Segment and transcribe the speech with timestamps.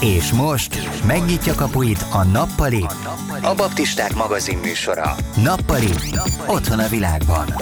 [0.00, 2.86] És most megnyitja kapuit a Nappali,
[3.42, 5.14] a Baptisták magazin műsora.
[5.42, 5.90] Nappali,
[6.46, 7.54] otthon a világban.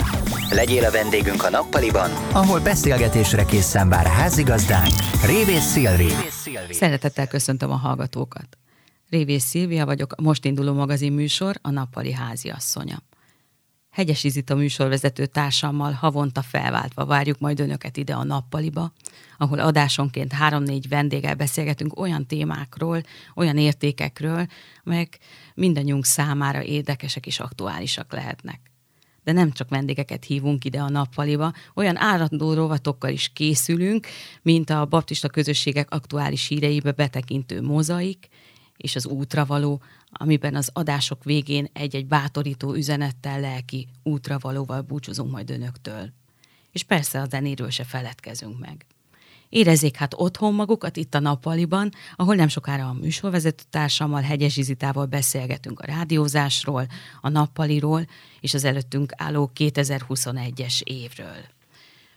[0.50, 4.92] Legyél a vendégünk a Nappaliban, ahol beszélgetésre készen vár házigazdánk,
[5.26, 6.12] Révész Szilvi.
[6.70, 8.48] Szeretettel köszöntöm a hallgatókat.
[9.10, 12.96] Révész Szilvia vagyok, most induló magazin műsor, a Nappali háziasszonya.
[13.96, 18.92] Hegyes Izita műsorvezető társammal havonta felváltva várjuk majd önöket ide a nappaliba,
[19.38, 23.00] ahol adásonként három-négy vendéggel beszélgetünk olyan témákról,
[23.34, 24.46] olyan értékekről,
[24.84, 25.18] amelyek
[25.54, 28.60] mindannyiunk számára érdekesek és aktuálisak lehetnek.
[29.24, 34.06] De nem csak vendégeket hívunk ide a nappaliba, olyan áradó rovatokkal is készülünk,
[34.42, 38.28] mint a baptista közösségek aktuális híreibe betekintő mozaik,
[38.76, 46.12] és az útravaló, amiben az adások végén egy-egy bátorító üzenettel, lelki útravalóval búcsúzunk majd önöktől.
[46.72, 48.86] És persze a zenéről se feledkezünk meg.
[49.48, 55.06] Érezzék hát otthon magukat itt a nappaliban, ahol nem sokára a műsorvezető társammal, Hegyes Zitával
[55.06, 56.86] beszélgetünk a rádiózásról,
[57.20, 58.06] a nappaliról
[58.40, 61.55] és az előttünk álló 2021-es évről.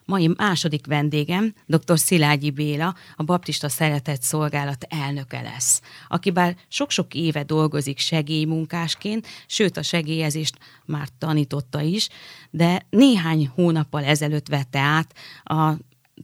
[0.10, 2.00] Mai második vendégem dr.
[2.00, 9.78] Szilágyi Béla, a Baptista Szeretett Szolgálat elnöke lesz, aki bár sok-sok éve dolgozik segélymunkásként, sőt
[9.78, 12.10] a segélyezést már tanította is,
[12.50, 15.74] de néhány hónappal ezelőtt vette át a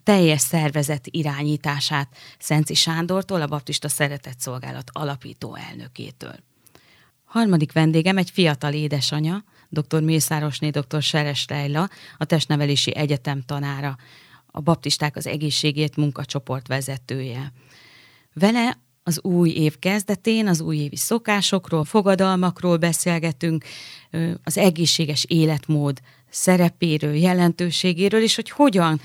[0.03, 6.35] teljes szervezet irányítását Szenci Sándortól, a Baptista Szeretett Szolgálat alapító elnökétől.
[7.25, 9.43] Harmadik vendégem egy fiatal édesanya,
[9.81, 10.01] dr.
[10.01, 11.01] Mészárosné, dr.
[11.01, 13.97] Seres Leila, a Testnevelési Egyetem tanára,
[14.45, 17.51] a Baptisták az egészségét munkacsoport vezetője.
[18.33, 23.65] Vele az új év kezdetén, az újévi szokásokról, fogadalmakról beszélgetünk,
[24.43, 29.01] az egészséges életmód szerepéről, jelentőségéről, és hogy hogyan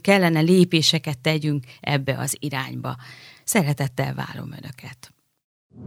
[0.00, 2.96] kellene lépéseket tegyünk ebbe az irányba.
[3.44, 5.13] Szeretettel várom Önöket!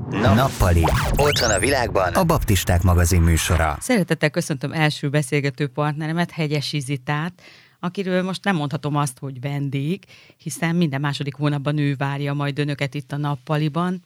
[0.09, 0.83] Nappali.
[1.15, 3.77] Otthon a világban a Baptisták magazin műsora.
[3.79, 7.41] Szeretettel köszöntöm első beszélgető partneremet, Hegyes Izitát,
[7.79, 10.03] akiről most nem mondhatom azt, hogy vendég,
[10.37, 14.03] hiszen minden második hónapban ő várja majd önöket itt a nappaliban.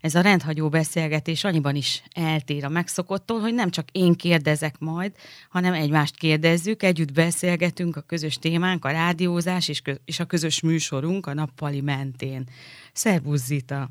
[0.00, 5.12] Ez a rendhagyó beszélgetés annyiban is eltér a megszokottól, hogy nem csak én kérdezek majd,
[5.50, 11.26] hanem egymást kérdezzük, együtt beszélgetünk a közös témánk, a rádiózás és, és a közös műsorunk
[11.26, 12.48] a nappali mentén.
[12.92, 13.90] Szervusz Zita!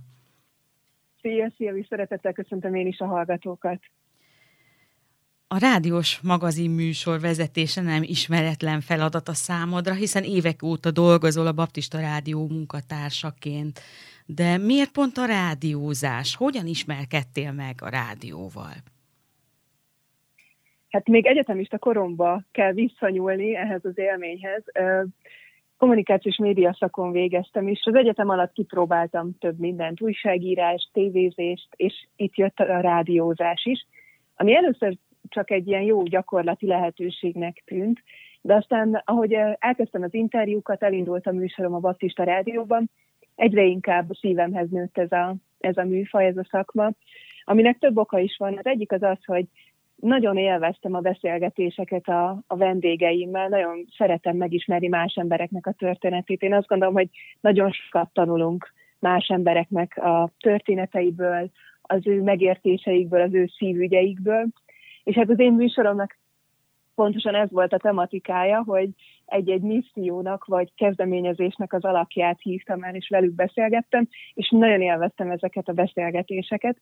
[1.26, 3.80] Szia, szia, szeretettel köszöntöm én is a hallgatókat.
[5.48, 11.54] A rádiós magazin műsor vezetése nem ismeretlen feladat a számodra, hiszen évek óta dolgozol a
[11.54, 13.80] Baptista Rádió munkatársaként.
[14.26, 16.36] De miért pont a rádiózás?
[16.36, 18.74] Hogyan ismerkedtél meg a rádióval?
[20.90, 24.64] Hát még egyetemista koromba kell visszanyúlni ehhez az élményhez
[25.86, 32.36] kommunikációs média szakon végeztem, és az egyetem alatt kipróbáltam több mindent, újságírás, tévézést, és itt
[32.36, 33.88] jött a rádiózás is,
[34.36, 34.98] ami először
[35.30, 38.04] csak egy ilyen jó gyakorlati lehetőségnek tűnt,
[38.42, 42.90] de aztán, ahogy elkezdtem az interjúkat, elindult a műsorom a Baptista Rádióban,
[43.36, 46.92] egyre inkább szívemhez nőtt ez a, ez a műfaj, ez a szakma,
[47.44, 48.58] aminek több oka is van.
[48.58, 49.46] Az egyik az az, hogy
[49.96, 56.42] nagyon élveztem a beszélgetéseket a, a vendégeimmel, nagyon szeretem megismerni más embereknek a történetét.
[56.42, 61.50] Én azt gondolom, hogy nagyon sokat tanulunk más embereknek a történeteiből,
[61.82, 64.46] az ő megértéseikből, az ő szívügyeikből.
[65.04, 66.18] És hát az én műsoromnak
[66.96, 68.90] pontosan ez volt a tematikája, hogy
[69.26, 75.68] egy-egy missziónak vagy kezdeményezésnek az alakját hívtam el, és velük beszélgettem, és nagyon élveztem ezeket
[75.68, 76.78] a beszélgetéseket,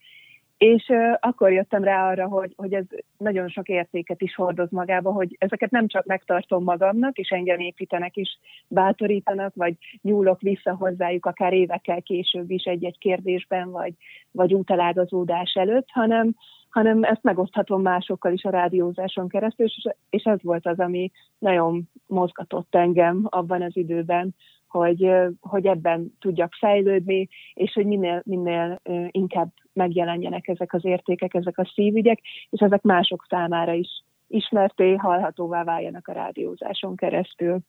[0.58, 2.86] és akkor jöttem rá arra, hogy, hogy ez
[3.18, 8.16] nagyon sok értéket is hordoz magába, hogy ezeket nem csak megtartom magamnak, és engem építenek,
[8.16, 8.38] és
[8.68, 13.94] bátorítanak, vagy nyúlok vissza hozzájuk akár évekkel később is egy-egy kérdésben, vagy,
[14.31, 16.36] vagy útelágazódás előtt, hanem,
[16.69, 21.90] hanem ezt megoszthatom másokkal is a rádiózáson keresztül, és, és ez volt az, ami nagyon
[22.08, 24.36] mozgatott engem abban az időben,
[24.74, 28.81] hogy, hogy ebben tudjak fejlődni, és hogy minél, minél
[29.12, 35.64] inkább megjelenjenek ezek az értékek, ezek a szívügyek, és ezek mások számára is ismerté, hallhatóvá
[35.64, 37.60] váljanak a rádiózáson keresztül.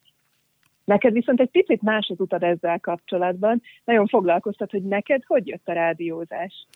[0.85, 3.63] Neked viszont egy picit más az utad ezzel kapcsolatban.
[3.85, 6.67] Nagyon foglalkoztat, hogy neked hogy jött a rádiózás?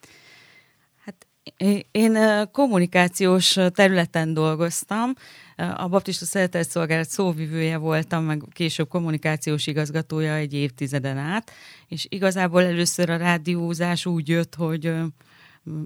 [1.90, 2.18] Én
[2.52, 5.12] kommunikációs területen dolgoztam,
[5.58, 11.52] a Baptista Szeretetszolgálat szóvivője voltam, meg később kommunikációs igazgatója egy évtizeden át,
[11.88, 14.92] és igazából először a rádiózás úgy jött, hogy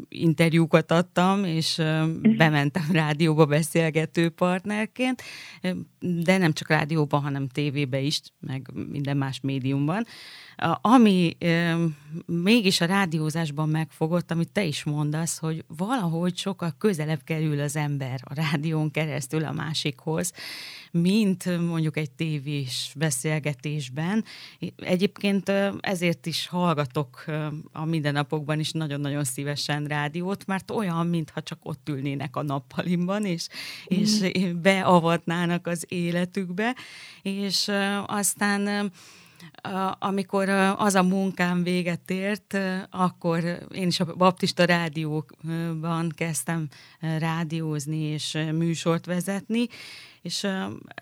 [0.08, 1.82] interjúkat adtam, és
[2.36, 5.22] bementem rádióba beszélgető partnerként,
[6.00, 10.04] de nem csak rádióban, hanem tévébe is, meg minden más médiumban.
[10.80, 11.36] Ami
[12.26, 18.20] mégis a rádiózásban megfogott, amit te is mondasz, hogy valahogy sokkal közelebb kerül az ember
[18.24, 20.32] a rádión keresztül a másikhoz,
[20.90, 24.24] mint mondjuk egy tévés beszélgetésben.
[24.76, 27.24] Egyébként ezért is hallgatok
[27.72, 33.48] a mindennapokban is nagyon-nagyon szívesen rádiót, mert olyan, mintha csak ott ülnének a nappalimban, és,
[33.50, 33.98] mm.
[33.98, 34.32] és
[34.62, 36.74] beavatnának az életükbe,
[37.22, 37.70] és
[38.06, 38.92] aztán
[39.98, 42.58] amikor az a munkám véget ért,
[42.90, 46.68] akkor én is a baptista rádióban kezdtem
[47.00, 49.66] rádiózni és műsort vezetni,
[50.22, 50.46] és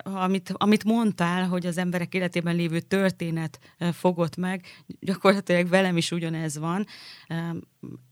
[0.03, 3.59] amit, amit mondtál, hogy az emberek életében lévő történet
[3.91, 4.65] fogott meg,
[4.99, 6.85] gyakorlatilag velem is ugyanez van.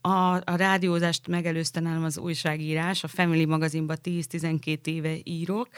[0.00, 5.68] A, a rádiózást megelőzte nálam az újságírás, a Family magazinban 10-12 éve írok,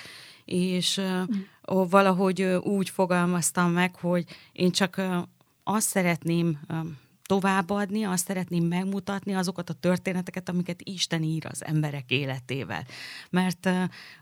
[0.45, 1.41] és mm.
[1.89, 5.03] valahogy úgy fogalmaztam meg, hogy én csak
[5.65, 6.59] azt szeretném
[7.27, 12.85] továbbadni, azt szeretném megmutatni azokat a történeteket, amiket Isten ír az emberek életével.
[13.31, 13.69] Mert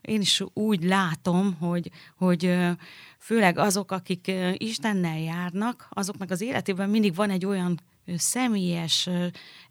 [0.00, 2.56] én is úgy látom, hogy, hogy
[3.18, 7.80] főleg azok, akik Istennel járnak, azoknak az életében mindig van egy olyan
[8.16, 9.08] személyes,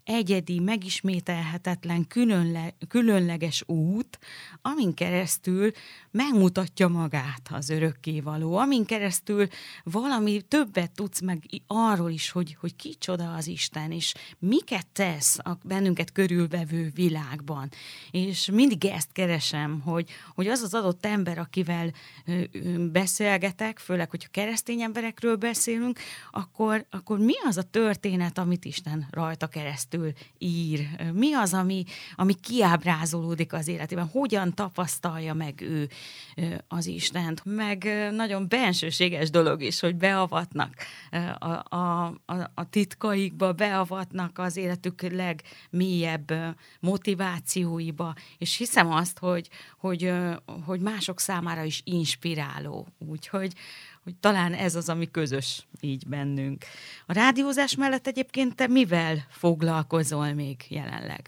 [0.04, 4.18] egyedi, megismételhetetlen, különle, különleges út,
[4.62, 5.70] amin keresztül
[6.10, 9.46] megmutatja magát az örökkévaló, amin keresztül
[9.84, 15.58] valami többet tudsz meg arról is, hogy, hogy kicsoda az Isten, és miket tesz a
[15.64, 17.68] bennünket körülvevő világban.
[18.10, 21.92] És mindig ezt keresem, hogy, hogy az az adott ember, akivel
[22.92, 25.98] beszélgetek, főleg, hogyha keresztény emberekről beszélünk,
[26.30, 29.99] akkor, akkor mi az a történet, amit Isten rajta keresztül
[30.38, 30.88] ír?
[31.12, 31.84] Mi az, ami,
[32.16, 34.08] ami kiábrázolódik az életében?
[34.12, 35.88] Hogyan tapasztalja meg ő
[36.68, 37.42] az Istent?
[37.44, 40.74] Meg nagyon bensőséges dolog is, hogy beavatnak
[41.38, 42.04] a, a,
[42.54, 46.32] a titkaikba, beavatnak az életük legmélyebb
[46.80, 49.48] motivációiba, és hiszem azt, hogy,
[49.78, 50.12] hogy,
[50.64, 52.88] hogy mások számára is inspiráló.
[52.98, 53.52] Úgyhogy
[54.04, 56.64] hogy talán ez az, ami közös így bennünk.
[57.06, 61.20] A rádiózás mellett egyébként te mivel foglalkozol még jelenleg?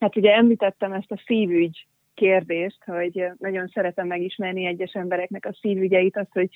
[0.00, 6.16] Hát ugye említettem ezt a szívügy kérdést, hogy nagyon szeretem megismerni egyes embereknek a szívügyeit,
[6.16, 6.48] azt, hogy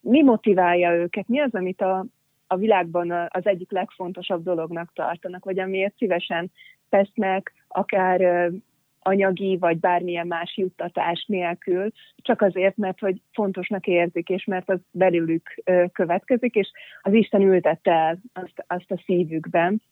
[0.00, 2.06] mi motiválja őket, mi az, amit a,
[2.46, 6.50] a világban az egyik legfontosabb dolognak tartanak, vagy amiért szívesen
[6.88, 8.50] tesznek, akár
[9.00, 14.78] anyagi vagy bármilyen más juttatás nélkül, csak azért, mert hogy fontosnak érzik, és mert az
[14.90, 15.62] belülük
[15.92, 16.70] következik, és
[17.02, 19.82] az Isten ültette el azt, azt a szívükben.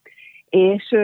[0.49, 0.97] És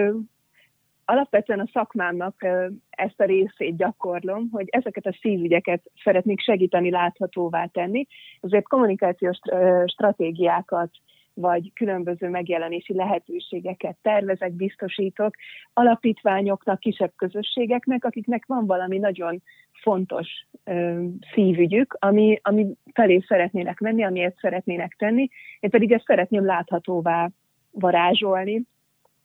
[1.05, 2.47] alapvetően a szakmámnak
[2.91, 8.07] ezt a részét gyakorlom, hogy ezeket a szívügyeket szeretnék segíteni, láthatóvá tenni,
[8.41, 9.39] ezért kommunikációs
[9.87, 10.91] stratégiákat
[11.35, 15.35] vagy különböző megjelenési lehetőségeket tervezek, biztosítok
[15.73, 19.43] alapítványoknak, kisebb közösségeknek, akiknek van valami nagyon
[19.73, 20.29] fontos
[20.65, 25.29] ö, szívügyük, ami, ami felé szeretnének menni, amiért szeretnének tenni,
[25.61, 27.31] én pedig ezt szeretném láthatóvá
[27.71, 28.63] varázsolni,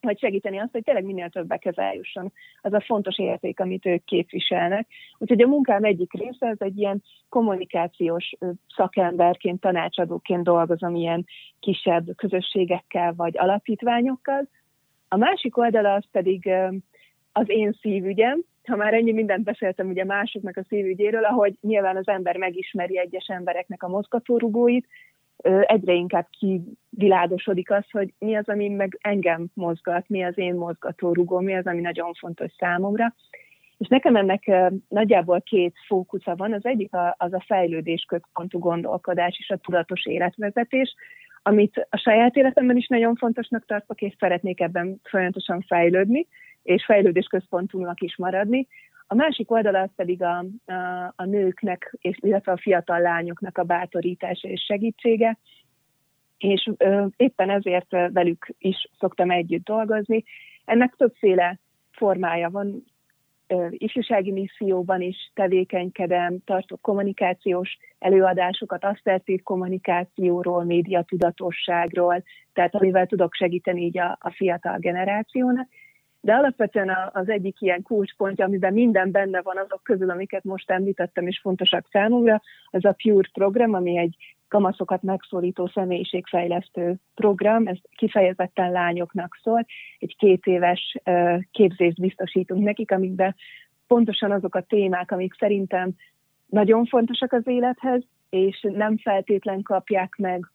[0.00, 4.86] vagy segíteni azt, hogy tényleg minél többekhez eljusson az a fontos érték, amit ők képviselnek.
[5.18, 8.32] Úgyhogy a munkám egyik része, ez egy ilyen kommunikációs
[8.76, 11.26] szakemberként, tanácsadóként dolgozom ilyen
[11.60, 14.48] kisebb közösségekkel vagy alapítványokkal.
[15.08, 16.50] A másik oldala az pedig
[17.32, 22.08] az én szívügyem, ha már ennyi mindent beszéltem ugye másoknak a szívügyéről, ahogy nyilván az
[22.08, 24.86] ember megismeri egyes embereknek a mozgatórugóit,
[25.62, 31.38] egyre inkább kivilágosodik az, hogy mi az, ami meg engem mozgat, mi az én mozgatórugó,
[31.38, 33.14] mi az, ami nagyon fontos számomra.
[33.78, 34.50] És nekem ennek
[34.88, 36.52] nagyjából két fókusza van.
[36.52, 40.94] Az egyik az a fejlődés központú gondolkodás és a tudatos életvezetés,
[41.42, 46.26] amit a saját életemben is nagyon fontosnak tartok, és szeretnék ebben folyamatosan fejlődni,
[46.62, 48.66] és fejlődés központúnak is maradni.
[49.10, 54.48] A másik oldala pedig a, a, a nőknek, és, illetve a fiatal lányoknak a bátorítása
[54.48, 55.38] és segítsége,
[56.38, 60.24] és ö, éppen ezért velük is szoktam együtt dolgozni.
[60.64, 61.58] Ennek többféle
[61.90, 62.84] formája van,
[63.46, 72.22] ö, ifjúsági misszióban is tevékenykedem, tartok kommunikációs előadásokat, asszertív kommunikációról, médiatudatosságról,
[72.52, 75.68] tehát amivel tudok segíteni így a, a fiatal generációnak,
[76.20, 81.26] de alapvetően az egyik ilyen kulcspontja, amiben minden benne van azok közül, amiket most említettem,
[81.26, 84.16] és fontosak számomra, az a Pure program, ami egy
[84.48, 89.66] kamaszokat megszólító személyiségfejlesztő program, ez kifejezetten lányoknak szól,
[89.98, 90.96] egy két éves
[91.50, 93.34] képzést biztosítunk nekik, amikben
[93.86, 95.90] pontosan azok a témák, amik szerintem
[96.46, 100.50] nagyon fontosak az élethez, és nem feltétlen kapják meg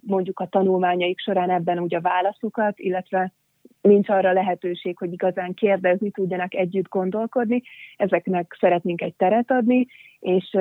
[0.00, 3.32] mondjuk a tanulmányaik során ebben ugye a válaszokat, illetve
[3.80, 7.62] nincs arra lehetőség, hogy igazán kérdezni tudjanak, együtt gondolkodni.
[7.96, 9.86] Ezeknek szeretnénk egy teret adni,
[10.20, 10.56] és,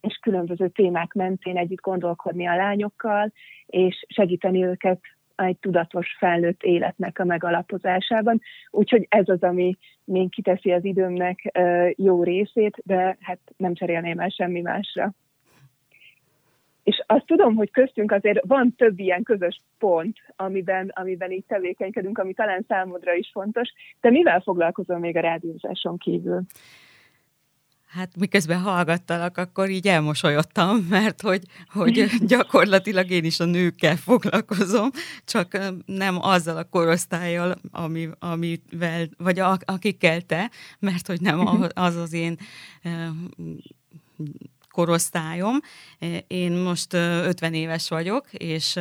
[0.00, 3.32] és különböző témák mentén együtt gondolkodni a lányokkal,
[3.66, 5.00] és segíteni őket
[5.36, 8.40] egy tudatos felnőtt életnek a megalapozásában.
[8.70, 11.58] Úgyhogy ez az, ami még kiteszi az időmnek
[11.96, 15.12] jó részét, de hát nem cserélném el semmi másra.
[16.88, 22.18] És azt tudom, hogy köztünk azért van több ilyen közös pont, amiben, amiben így tevékenykedünk,
[22.18, 23.68] ami talán számodra is fontos.
[24.00, 26.42] De mivel foglalkozom még a rádiózáson kívül?
[27.88, 32.04] Hát miközben hallgattalak, akkor így elmosolyodtam, mert hogy, hogy
[32.34, 34.90] gyakorlatilag én is a nőkkel foglalkozom,
[35.24, 41.40] csak nem azzal a korosztályjal, ami, amivel, vagy a, akikkel te, mert hogy nem
[41.74, 42.36] az az én
[44.78, 45.60] korosztályom.
[46.26, 48.78] Én most 50 éves vagyok, és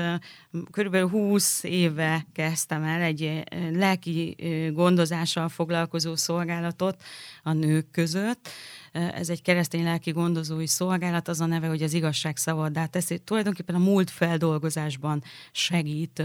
[0.71, 4.35] körülbelül 20 éve kezdtem el egy lelki
[4.73, 7.01] gondozással foglalkozó szolgálatot
[7.43, 8.49] a nők között.
[8.91, 13.19] Ez egy keresztény lelki gondozói szolgálat, az a neve, hogy az igazság szabaddá teszi.
[13.19, 16.23] Tulajdonképpen a múlt feldolgozásban segít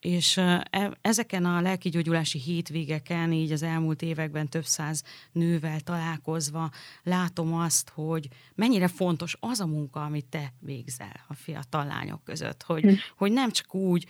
[0.00, 5.02] és e, ezeken a lelkigyógyulási hétvégeken, így az elmúlt években több száz
[5.32, 6.70] nővel találkozva
[7.02, 12.62] látom azt, hogy mennyire fontos az a munka, amit te végzel a fiatal lányok között,
[12.62, 12.92] hogy, hm.
[13.16, 14.06] hogy nem csak úgy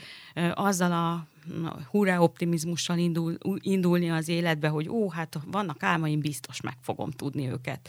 [0.54, 1.28] azzal a
[1.90, 7.48] hurrá optimizmussal indul, indulni az életbe, hogy ó, hát vannak álmaim, biztos meg fogom tudni
[7.48, 7.88] őket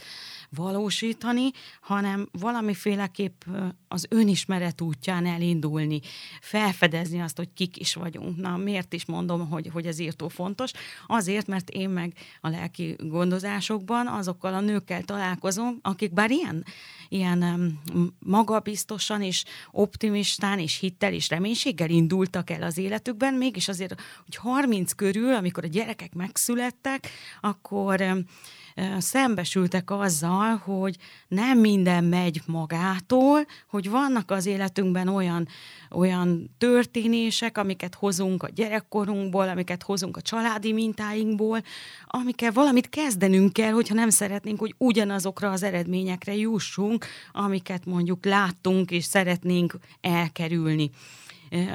[0.50, 3.42] valósítani, hanem valamiféleképp
[3.88, 6.00] az önismeret útján elindulni,
[6.40, 8.36] felfedezni azt, hogy kik is vagyunk.
[8.36, 10.70] Na, miért is mondom, hogy, hogy ez írtó fontos?
[11.06, 16.64] Azért, mert én meg a lelki gondozásokban azokkal a nőkkel találkozom, akik bár ilyen,
[17.12, 17.72] ilyen
[18.18, 24.92] magabiztosan és optimistán és hittel és reménységgel indultak el az életükben, mégis azért, hogy 30
[24.92, 27.08] körül, amikor a gyerekek megszülettek,
[27.40, 28.24] akkor
[28.98, 30.96] szembesültek azzal, hogy
[31.28, 35.48] nem minden megy magától, hogy vannak az életünkben olyan,
[35.90, 41.62] olyan történések, amiket hozunk a gyerekkorunkból, amiket hozunk a családi mintáinkból,
[42.06, 48.90] amikkel valamit kezdenünk kell, hogyha nem szeretnénk, hogy ugyanazokra az eredményekre jussunk, amiket mondjuk láttunk
[48.90, 50.90] és szeretnénk elkerülni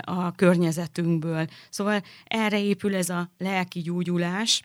[0.02, 1.48] a környezetünkből.
[1.70, 4.62] Szóval erre épül ez a lelki gyógyulás,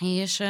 [0.00, 0.42] és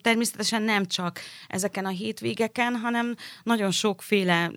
[0.00, 4.50] természetesen nem csak ezeken a hétvégeken, hanem nagyon sokféle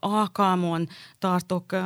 [0.00, 0.88] alkalmon
[1.18, 1.76] tartok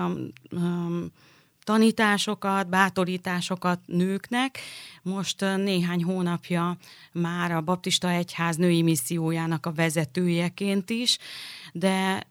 [1.64, 4.58] tanításokat, bátorításokat nőknek.
[5.02, 6.76] Most néhány hónapja
[7.12, 11.18] már a Baptista Egyház női missziójának a vezetőjeként is,
[11.72, 12.26] de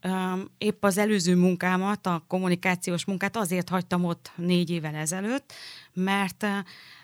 [0.57, 5.53] épp az előző munkámat, a kommunikációs munkát azért hagytam ott négy évvel ezelőtt,
[5.93, 6.45] mert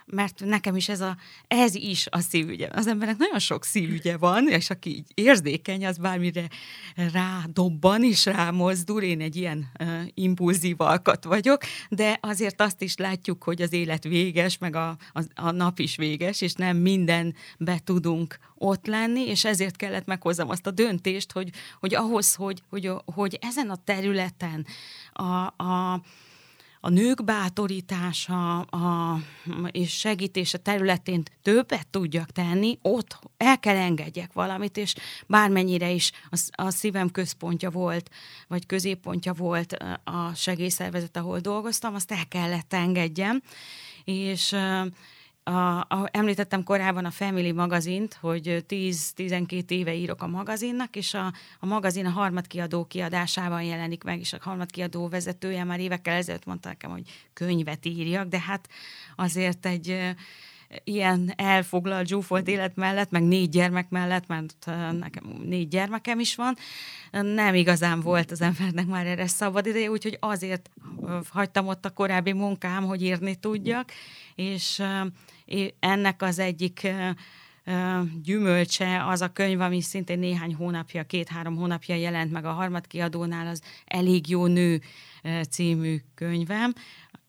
[0.06, 1.18] mert nekem is ez, a,
[1.48, 2.68] ez is a szívügye.
[2.72, 6.48] Az embernek nagyon sok szívügye van, és aki így érzékeny, az bármire
[6.96, 9.02] rádobban és rámozdul.
[9.02, 14.04] Én egy ilyen uh, impulzív alkat vagyok, de azért azt is látjuk, hogy az élet
[14.04, 19.46] véges, meg a, a, a nap is véges, és nem mindenbe tudunk ott lenni, és
[19.46, 24.66] ezért kellett meghoznom azt a döntést, hogy, hogy ahhoz, hogy, hogy, hogy ezen a területen
[25.14, 26.02] a, a
[26.86, 29.20] a nők bátorítása a,
[29.72, 34.96] és segítése területén többet tudjak tenni, ott el kell engedjek valamit, és
[35.28, 38.10] bármennyire is a, a szívem központja volt,
[38.48, 39.74] vagy középpontja volt
[40.04, 43.42] a segélyszervezet, ahol dolgoztam, azt el kellett engedjem,
[44.04, 44.56] és
[45.44, 51.34] a, a, említettem korábban a Family magazint, hogy 10-12 éve írok a magazinnak, és a,
[51.60, 56.70] a magazin a harmadkiadó kiadásában jelenik meg, és a harmadkiadó vezetője már évekkel ezelőtt mondta
[56.70, 58.70] nekem, hogy könyvet írjak, de hát
[59.16, 60.16] azért egy
[60.84, 66.56] ilyen elfoglalt, zsúfolt élet mellett, meg négy gyermek mellett, mert nekem négy gyermekem is van,
[67.12, 70.70] nem igazán volt az embernek már erre szabad ideje, úgyhogy azért
[71.30, 73.92] hagytam ott a korábbi munkám, hogy írni tudjak,
[74.36, 74.84] és
[75.80, 76.88] ennek az egyik
[78.24, 83.62] gyümölcse az a könyv, ami szintén néhány hónapja, két-három hónapja jelent meg a harmadkiadónál, az
[83.86, 84.82] Elég jó nő
[85.50, 86.74] című könyvem,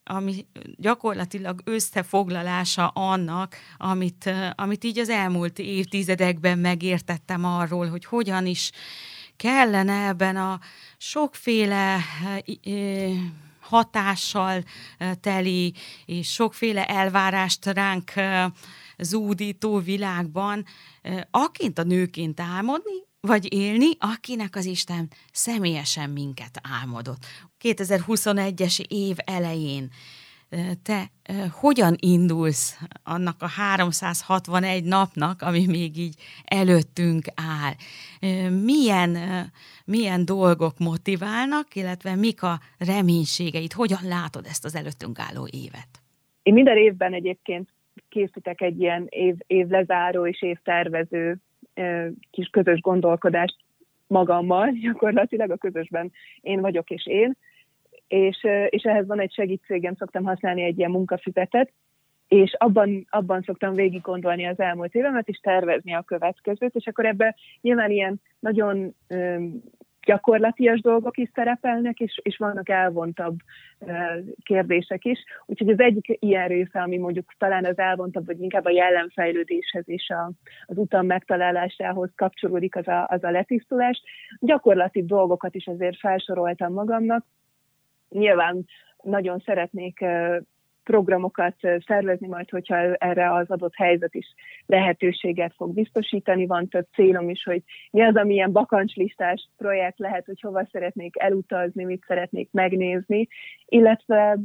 [0.05, 8.71] ami gyakorlatilag összefoglalása annak, amit, amit így az elmúlt évtizedekben megértettem arról, hogy hogyan is
[9.37, 10.61] kellene ebben a
[10.97, 11.99] sokféle
[13.69, 14.65] hatással
[15.21, 18.13] teli és sokféle elvárást ránk
[18.99, 20.65] zúdító világban
[21.31, 27.27] aként a nőként álmodni, vagy élni, akinek az Isten személyesen minket álmodott.
[27.61, 29.91] 2021-es év elején
[30.83, 31.11] te
[31.61, 37.73] hogyan indulsz annak a 361 napnak, ami még így előttünk áll?
[38.51, 39.17] Milyen,
[39.85, 43.73] milyen dolgok motiválnak, illetve mik a reménységeid?
[43.73, 45.89] Hogyan látod ezt az előttünk álló évet?
[46.43, 47.69] Én minden évben egyébként
[48.09, 51.37] készítek egy ilyen év, év lezáró és évtervező
[52.31, 53.57] kis közös gondolkodást
[54.07, 57.37] magammal, gyakorlatilag a közösben én vagyok és én,
[58.15, 61.73] és, és ehhez van egy segítségem, szoktam használni egy ilyen munkafüzetet,
[62.29, 67.07] és abban, abban szoktam végig gondolni az elmúlt évemet, és tervezni a következőt, és akkor
[67.07, 68.95] ebben nyilván ilyen nagyon
[70.07, 73.37] gyakorlatias dolgok is szerepelnek, és, és vannak elvontabb
[74.43, 75.19] kérdések is.
[75.47, 80.09] Úgyhogy az egyik ilyen része, ami mondjuk talán az elvontabb, vagy inkább a jellemfejlődéshez és
[80.09, 80.33] a,
[80.67, 84.03] az utam megtalálásához kapcsolódik az a, az a letisztulás.
[84.41, 87.25] Gyakorlati dolgokat is azért felsoroltam magamnak.
[88.15, 88.65] Nyilván
[89.03, 90.05] nagyon szeretnék
[90.85, 91.55] programokat
[91.87, 94.35] szervezni majd, hogyha erre az adott helyzet is
[94.67, 96.47] lehetőséget fog biztosítani.
[96.47, 101.15] Van több célom is, hogy mi az, ami ilyen bakancslistás projekt lehet, hogy hova szeretnék
[101.19, 103.29] elutazni, mit szeretnék megnézni,
[103.67, 104.39] illetve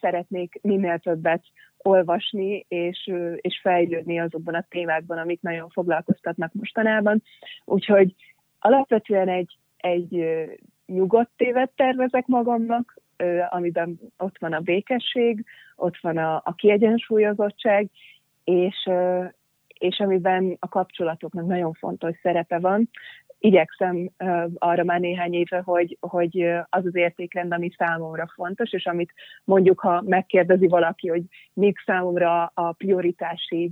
[0.00, 1.42] szeretnék minél többet
[1.78, 7.22] olvasni és, és fejlődni azokban a témákban, amik nagyon foglalkoztatnak mostanában.
[7.64, 8.14] Úgyhogy
[8.58, 10.24] alapvetően egy, egy
[10.86, 12.94] nyugodt évet tervezek magamnak,
[13.50, 15.44] amiben ott van a békesség,
[15.76, 17.90] ott van a, a kiegyensúlyozottság,
[18.44, 18.90] és,
[19.78, 22.90] és amiben a kapcsolatoknak nagyon fontos szerepe van.
[23.38, 24.10] Igyekszem
[24.58, 29.12] arra már néhány éve, hogy, hogy az az értékrend, ami számomra fontos, és amit
[29.44, 31.22] mondjuk, ha megkérdezi valaki, hogy
[31.52, 33.70] mik számomra a prioritási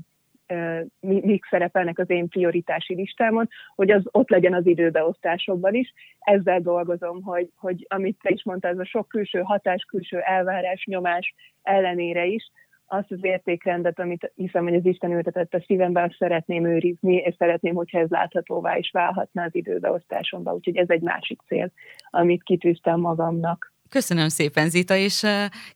[1.00, 5.92] mik szerepelnek az én prioritási listámon, hogy az ott legyen az időbeosztásokban is.
[6.18, 10.85] Ezzel dolgozom, hogy, hogy amit te is mondtál, ez a sok külső hatás, külső elvárás,
[10.85, 12.50] nyomás ellenére is,
[12.92, 17.34] azt az értékrendet, amit hiszem, hogy az Isten ültetett a szívembe, azt szeretném őrizni, és
[17.38, 20.54] szeretném, hogyha ez láthatóvá is válhatna az időbeosztásomba.
[20.54, 21.71] Úgyhogy ez egy másik cél,
[22.10, 23.72] amit kitűztem magamnak.
[23.93, 25.26] Köszönöm szépen, Zita, és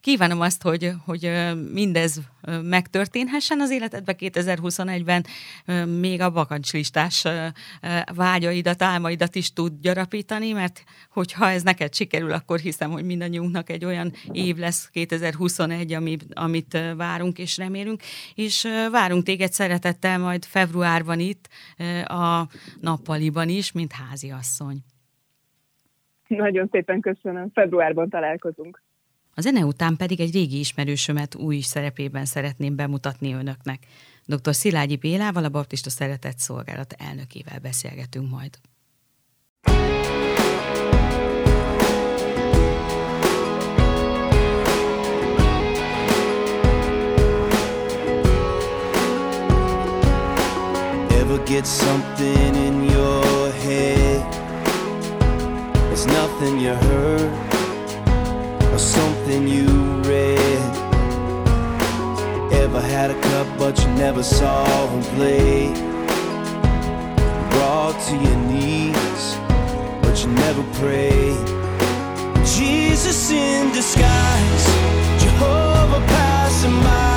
[0.00, 1.30] kívánom azt, hogy, hogy
[1.72, 2.20] mindez
[2.62, 5.26] megtörténhessen az életedben 2021-ben,
[5.86, 7.24] még a bakancslistás
[8.14, 13.84] vágyaidat, álmaidat is tud gyarapítani, mert hogyha ez neked sikerül, akkor hiszem, hogy mindannyiunknak egy
[13.84, 18.02] olyan év lesz 2021, amit, amit várunk és remélünk,
[18.34, 21.48] és várunk téged szeretettel majd februárban itt
[22.04, 22.48] a
[22.80, 24.84] nappaliban is, mint háziasszony.
[26.26, 27.50] Nagyon szépen köszönöm.
[27.52, 28.82] Februárban találkozunk.
[29.34, 33.78] A zene után pedig egy régi ismerősömet új szerepében szeretném bemutatni önöknek.
[34.26, 34.54] Dr.
[34.54, 38.50] Szilágyi Bélával, a Baptista Szeretett Szolgálat elnökével beszélgetünk majd.
[51.10, 54.35] Ever get something in your head
[56.06, 57.32] Nothing you heard
[58.72, 59.66] or something you
[60.02, 60.60] read.
[62.52, 65.68] Ever had a cup but you never saw him play?
[67.50, 69.36] Brought to your knees,
[70.02, 71.46] but you never prayed.
[72.44, 74.66] Jesus in disguise,
[75.22, 77.15] Jehovah passing by.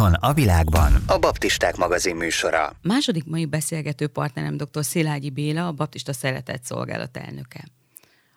[0.00, 0.92] Otthon a világban.
[1.06, 2.72] A Baptisták magazin műsora.
[2.82, 4.84] Második mai beszélgető partnerem dr.
[4.84, 7.64] Szilágyi Béla, a Baptista Szeretett Szolgálat elnöke.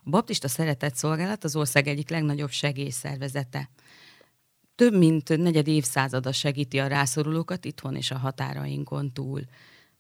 [0.04, 3.70] A Baptista Szeretett Szolgálat az ország egyik legnagyobb segélyszervezete.
[4.76, 9.42] Több mint negyed évszázada segíti a rászorulókat itthon és a határainkon túl.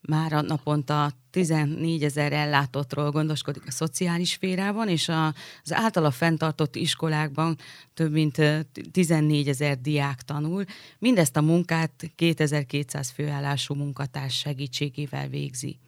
[0.07, 5.27] Már a naponta 14 ezer ellátottról gondoskodik a szociális szférában, és a,
[5.63, 7.57] az általa fenntartott iskolákban
[7.93, 8.59] több mint ö,
[8.91, 10.63] 14 ezer diák tanul.
[10.99, 15.79] Mindezt a munkát 2200 főállású munkatárs segítségével végzi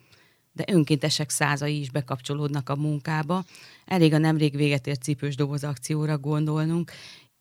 [0.56, 3.44] de önkéntesek százai is bekapcsolódnak a munkába.
[3.86, 6.92] Elég a nemrég véget ért cipős doboz akcióra gondolnunk.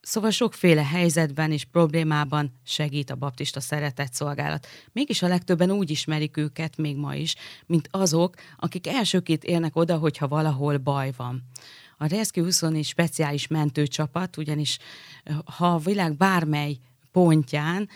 [0.04, 4.66] Szóval sokféle helyzetben és problémában segít a baptista szeretett szolgálat.
[4.92, 7.34] Mégis a legtöbben úgy ismerik őket még ma is,
[7.66, 11.42] mint azok, akik elsőként érnek oda, hogyha valahol baj van.
[11.98, 14.78] A Rescue 24 speciális mentőcsapat, ugyanis
[15.44, 16.78] ha a világ bármely
[17.12, 17.88] pontján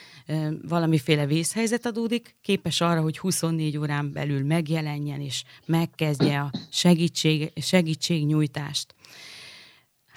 [0.69, 8.95] valamiféle vészhelyzet adódik, képes arra, hogy 24 órán belül megjelenjen és megkezdje a segítség, segítségnyújtást.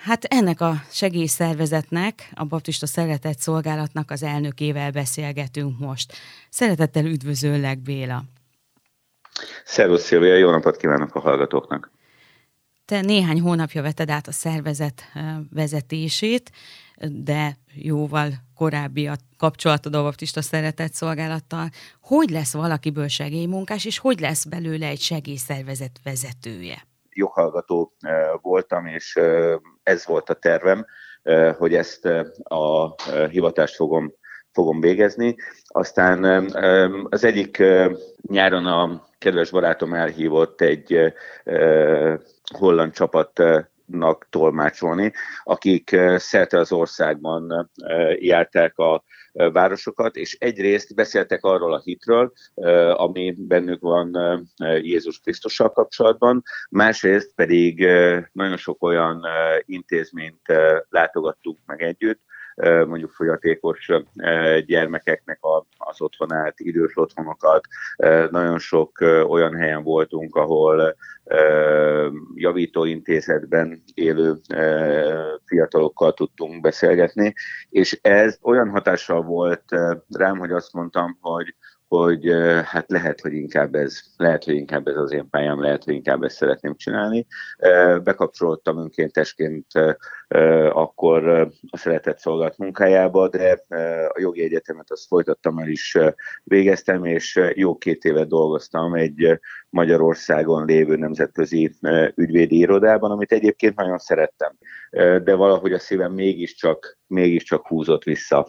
[0.03, 6.13] Hát ennek a segélyszervezetnek, a Baptista Szeretett Szolgálatnak az elnökével beszélgetünk most.
[6.49, 8.23] Szeretettel üdvözöllek, Béla!
[9.65, 11.91] Szervusz Szilvia, jó napot kívánok a hallgatóknak!
[12.85, 15.03] Te néhány hónapja veted át a szervezet
[15.53, 16.51] vezetését,
[17.07, 21.69] de jóval korábbi a kapcsolatod a Baptista Szeretett Szolgálattal.
[22.01, 26.89] Hogy lesz valakiből segélymunkás, és hogy lesz belőle egy segélyszervezet vezetője?
[27.13, 29.19] Joghallgató eh, voltam, és
[29.91, 30.85] ez volt a tervem,
[31.57, 32.05] hogy ezt
[32.43, 32.95] a
[33.29, 34.13] hivatást fogom,
[34.51, 35.35] fogom végezni.
[35.67, 36.23] Aztán
[37.09, 37.63] az egyik
[38.21, 41.13] nyáron a kedves barátom elhívott egy
[42.57, 47.71] holland csapatnak tolmácsolni, akik szerte az országban
[48.19, 52.33] járták a városokat, és egyrészt beszéltek arról a hitről,
[52.93, 54.17] ami bennük van
[54.81, 57.87] Jézus Krisztussal kapcsolatban, másrészt pedig
[58.31, 59.25] nagyon sok olyan
[59.65, 60.41] intézményt
[60.89, 62.21] látogattunk meg együtt,
[62.63, 63.89] mondjuk fogyatékos
[64.65, 65.39] gyermekeknek
[65.77, 67.61] az otthonát, idős otthonokat.
[68.29, 70.95] Nagyon sok olyan helyen voltunk, ahol
[72.35, 74.35] javítóintézetben élő
[75.45, 77.33] fiatalokkal tudtunk beszélgetni,
[77.69, 79.63] és ez olyan hatással volt
[80.09, 81.55] rám, hogy azt mondtam, hogy
[81.87, 82.31] hogy
[82.65, 86.23] hát lehet, hogy inkább ez, lehet, hogy inkább ez az én pályám, lehet, hogy inkább
[86.23, 87.27] ezt szeretném csinálni.
[88.03, 89.65] Bekapcsolódtam önkéntesként
[90.69, 91.27] akkor
[91.69, 93.63] a szeretett szolgálat munkájába, de
[94.13, 95.97] a jogi egyetemet azt folytattam el is
[96.43, 99.39] végeztem, és jó két évet dolgoztam egy
[99.69, 101.75] Magyarországon lévő nemzetközi
[102.15, 104.51] ügyvédi irodában, amit egyébként nagyon szerettem.
[105.23, 108.47] De valahogy a szívem mégiscsak, mégiscsak húzott vissza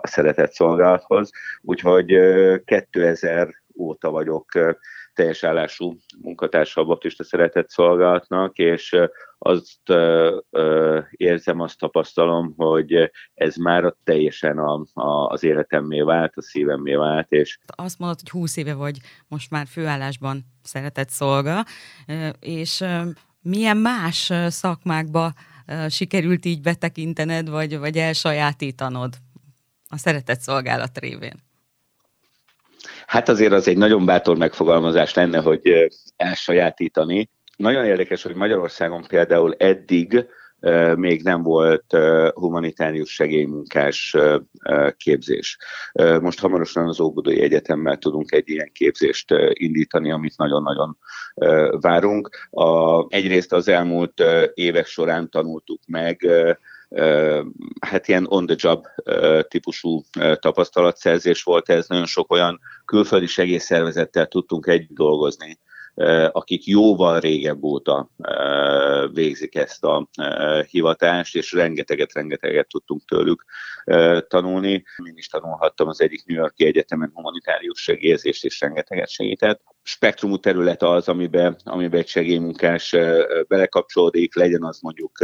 [0.00, 1.30] a szeretett szolgálathoz.
[1.62, 3.48] Úgyhogy eh, 2000
[3.78, 4.44] óta vagyok
[5.16, 8.96] teljes állású munkatársa a Baptista Szeretett Szolgálatnak, és
[9.38, 9.92] azt
[11.10, 17.32] érzem, azt tapasztalom, hogy ez már teljesen a, a, az életemmé vált, a szívemmé vált,
[17.32, 18.98] és Azt mondod, hogy 20 éve vagy
[19.28, 21.64] most már főállásban szeretett szolga,
[22.40, 22.84] és
[23.42, 25.32] milyen más szakmákba
[25.88, 29.14] sikerült így betekintened, vagy, vagy elsajátítanod
[29.88, 31.45] a szeretett szolgálat révén?
[33.06, 37.30] Hát azért az egy nagyon bátor megfogalmazás lenne, hogy elsajátítani.
[37.56, 40.26] Nagyon érdekes, hogy Magyarországon például eddig
[40.96, 41.96] még nem volt
[42.34, 44.16] humanitárius segélymunkás
[44.96, 45.58] képzés.
[46.20, 50.98] Most hamarosan az Óbudai Egyetemmel tudunk egy ilyen képzést indítani, amit nagyon-nagyon
[51.80, 52.48] várunk.
[52.50, 54.22] A, egyrészt az elmúlt
[54.54, 56.28] évek során tanultuk meg,
[57.80, 58.86] hát ilyen on the job
[59.48, 60.02] típusú
[60.34, 65.58] tapasztalatszerzés volt ez, nagyon sok olyan külföldi segélyszervezettel tudtunk együtt dolgozni,
[66.32, 68.10] akik jóval régebb óta
[69.12, 70.08] végzik ezt a
[70.70, 73.44] hivatást, és rengeteget, rengeteget tudtunk tőlük
[74.28, 74.84] tanulni.
[75.08, 79.60] Én is tanulhattam az egyik New Yorki Egyetemen humanitárius segélyezést, és rengeteget segített.
[79.82, 82.96] Spektrumú terület az, amiben, amiben egy segélymunkás
[83.48, 85.18] belekapcsolódik, legyen az mondjuk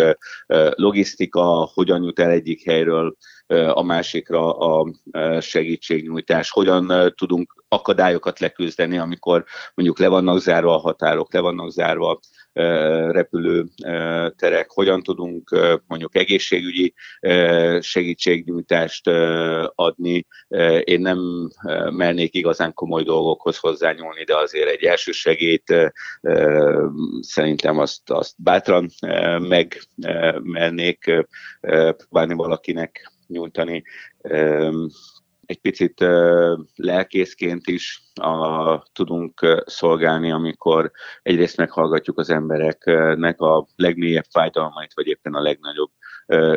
[0.75, 3.17] logisztika, hogyan jut el egyik helyről
[3.73, 4.93] a másikra a
[5.41, 12.21] segítségnyújtás, hogyan tudunk akadályokat leküzdeni, amikor mondjuk le vannak zárva a határok, le vannak zárva
[13.11, 15.51] repülőterek, hogyan tudunk
[15.87, 16.95] mondjuk egészségügyi
[17.81, 19.09] segítségnyújtást
[19.75, 20.27] adni.
[20.85, 21.19] Én nem
[21.91, 25.93] mernék igazán komoly dolgokhoz hozzányúlni, de azért egy első segét
[27.21, 28.91] szerintem azt, azt bátran
[29.39, 31.27] megmernék
[31.97, 33.85] próbálni valakinek nyújtani
[35.53, 36.05] egy picit
[36.75, 40.91] lelkészként is a, tudunk szolgálni, amikor
[41.23, 45.91] egyrészt meghallgatjuk az embereknek a legmélyebb fájdalmait, vagy éppen a legnagyobb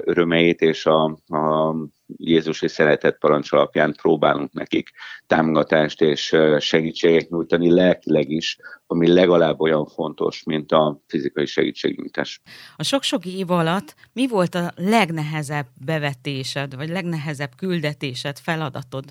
[0.03, 1.75] örömeit, és a, a
[2.07, 4.89] Jézusi szeretet parancs alapján próbálunk nekik
[5.27, 12.41] támogatást és segítséget nyújtani lelkileg is, ami legalább olyan fontos, mint a fizikai segítségnyújtás.
[12.75, 19.03] A sok-sok év alatt mi volt a legnehezebb bevetésed, vagy legnehezebb küldetésed, feladatod?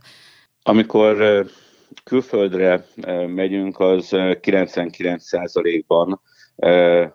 [0.62, 1.46] Amikor
[2.04, 2.86] külföldre
[3.26, 6.20] megyünk, az 99%-ban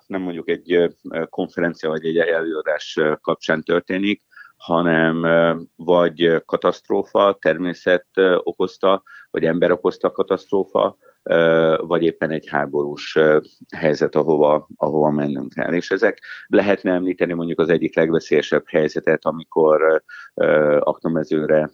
[0.07, 0.95] nem mondjuk egy
[1.29, 4.21] konferencia vagy egy előadás kapcsán történik,
[4.59, 5.25] hanem
[5.75, 8.07] vagy katasztrófa, természet
[8.43, 10.97] okozta, vagy ember okozta katasztrófa,
[11.77, 13.17] vagy éppen egy háborús
[13.75, 15.73] helyzet, ahova, ahova mennünk kell.
[15.73, 20.03] És ezek lehetne említeni mondjuk az egyik legveszélyesebb helyzetet, amikor
[20.79, 21.69] aknamezőre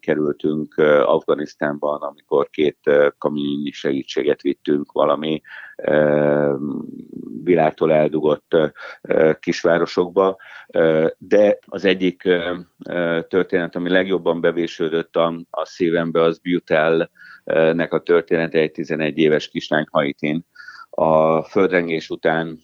[0.00, 2.78] kerültünk Afganisztánban, amikor két
[3.18, 5.40] kamionnyi segítséget vittünk valami
[7.44, 8.56] világtól eldugott
[9.40, 10.36] kisvárosokba,
[11.18, 12.22] de az egyik
[13.28, 17.10] történet, ami legjobban bevésődött a, a szívembe, az Butel
[17.72, 20.46] nek a története egy 11 éves kislány Haitin.
[20.96, 22.58] A földrengés után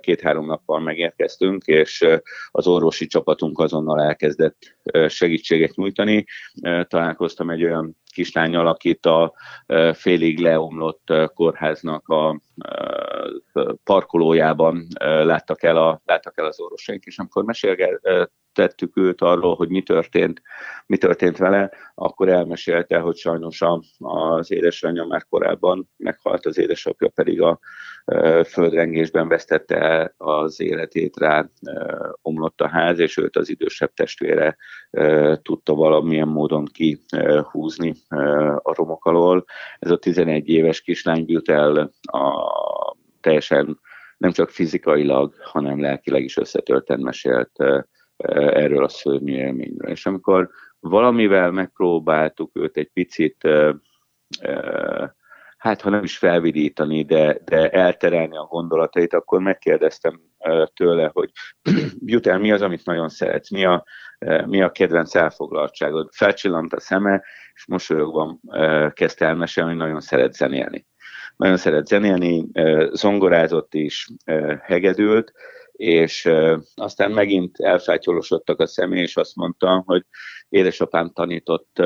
[0.00, 2.06] két-három nappal megérkeztünk, és
[2.50, 4.56] az orvosi csapatunk azonnal elkezdett
[5.08, 6.24] segítséget nyújtani.
[6.88, 9.34] Találkoztam egy olyan kislányjal, akit a
[9.92, 12.40] félig leomlott kórháznak a
[13.84, 19.82] parkolójában láttak el, a, láttak el az orvosaink, és amikor meséltettük őt arról, hogy mi
[19.82, 20.42] történt,
[20.86, 23.62] mi történt vele, akkor elmesélte, hogy sajnos
[23.98, 27.60] az édesanyja már korábban meghalt, az édesapja pedig a
[28.44, 31.48] földrengésben vesztette el az életét, rá
[32.22, 34.56] omlott a ház, és őt az idősebb testvére
[35.42, 37.94] tudta valamilyen módon kihúzni
[38.56, 39.44] a romok alól.
[39.78, 42.43] Ez a 11 éves kislány jut el a
[43.20, 43.78] teljesen
[44.16, 47.50] nem csak fizikailag, hanem lelkileg is összetölten mesélt
[48.16, 49.90] erről a szörnyű élményről.
[49.90, 53.48] És amikor valamivel megpróbáltuk őt egy picit,
[55.56, 60.20] hát ha nem is felvidítani, de, de elterelni a gondolatait, akkor megkérdeztem
[60.74, 61.30] tőle, hogy
[62.12, 63.84] jut el, mi az, amit nagyon szeretsz, mi a,
[64.46, 66.08] mi a kedvenc elfoglaltságod.
[66.12, 67.22] Felcsillant a szeme,
[67.54, 68.38] és mosolyogva
[68.92, 70.86] kezdte elmesélni, hogy nagyon szeret zenélni.
[71.36, 72.46] Nagyon szeret zenélni,
[72.92, 74.08] zongorázott is,
[74.62, 75.32] hegedült,
[75.72, 76.30] és
[76.74, 80.04] aztán megint elfátyolosodtak a szemé, és azt mondta, hogy
[80.48, 81.82] édesapám tanított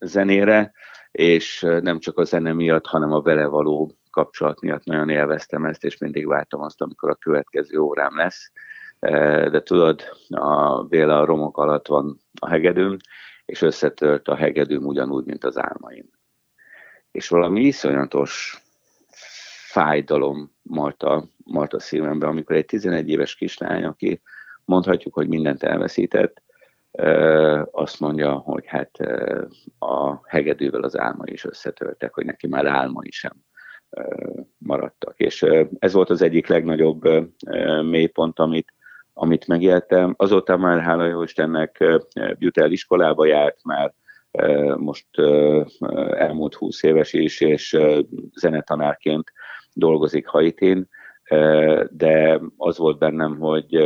[0.00, 0.72] zenére,
[1.10, 5.84] és nem csak a zene miatt, hanem a vele való kapcsolat miatt nagyon élveztem ezt,
[5.84, 8.52] és mindig vártam azt, amikor a következő órám lesz.
[9.50, 12.96] De tudod, a Béla a romok alatt van a hegedőm,
[13.44, 16.08] és összetört a hegedőm ugyanúgy, mint az álmaim.
[17.10, 18.60] És valami iszonyatos
[19.76, 24.20] fájdalom mart a, mart a szívembe, amikor egy 11 éves kislány, aki
[24.64, 26.42] mondhatjuk, hogy mindent elveszített,
[27.70, 28.90] azt mondja, hogy hát
[29.78, 33.32] a hegedűvel az álmai is összetörtek, hogy neki már álmai sem
[34.58, 35.18] maradtak.
[35.18, 35.46] És
[35.78, 37.02] ez volt az egyik legnagyobb
[37.82, 38.72] mélypont, amit,
[39.12, 40.14] amit megéltem.
[40.16, 41.84] Azóta már hála jó Istennek
[42.38, 43.94] jut iskolába járt, már
[44.76, 45.06] most
[46.10, 47.78] elmúlt 20 éves is, és
[48.34, 49.32] zenetanárként
[49.76, 50.88] dolgozik Haitin,
[51.90, 53.78] de az volt bennem, hogy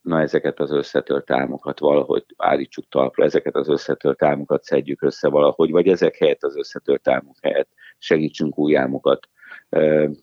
[0.00, 5.70] na ezeket az összetört álmokat valahogy állítsuk talpra, ezeket az összetört álmokat szedjük össze valahogy,
[5.70, 9.28] vagy ezek helyett az összetört álmok helyett segítsünk új álmokat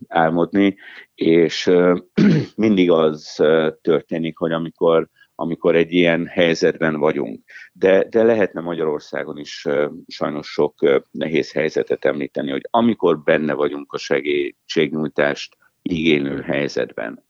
[0.07, 0.75] álmodni,
[1.15, 1.71] és
[2.55, 3.43] mindig az
[3.81, 7.43] történik, hogy amikor amikor egy ilyen helyzetben vagyunk.
[7.73, 9.67] De, de lehetne Magyarországon is
[10.07, 17.27] sajnos sok nehéz helyzetet említeni, hogy amikor benne vagyunk a segítségnyújtást igénylő helyzetben,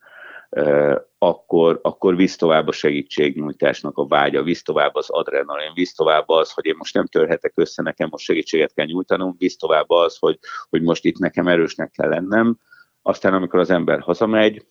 [1.17, 6.51] akkor, akkor visz tovább a segítségnyújtásnak a vágya, visz tovább az adrenalin, visz tovább az,
[6.51, 10.39] hogy én most nem törhetek össze, nekem most segítséget kell nyújtanom, visz tovább az, hogy,
[10.69, 12.57] hogy most itt nekem erősnek kell lennem.
[13.01, 14.65] Aztán, amikor az ember hazamegy,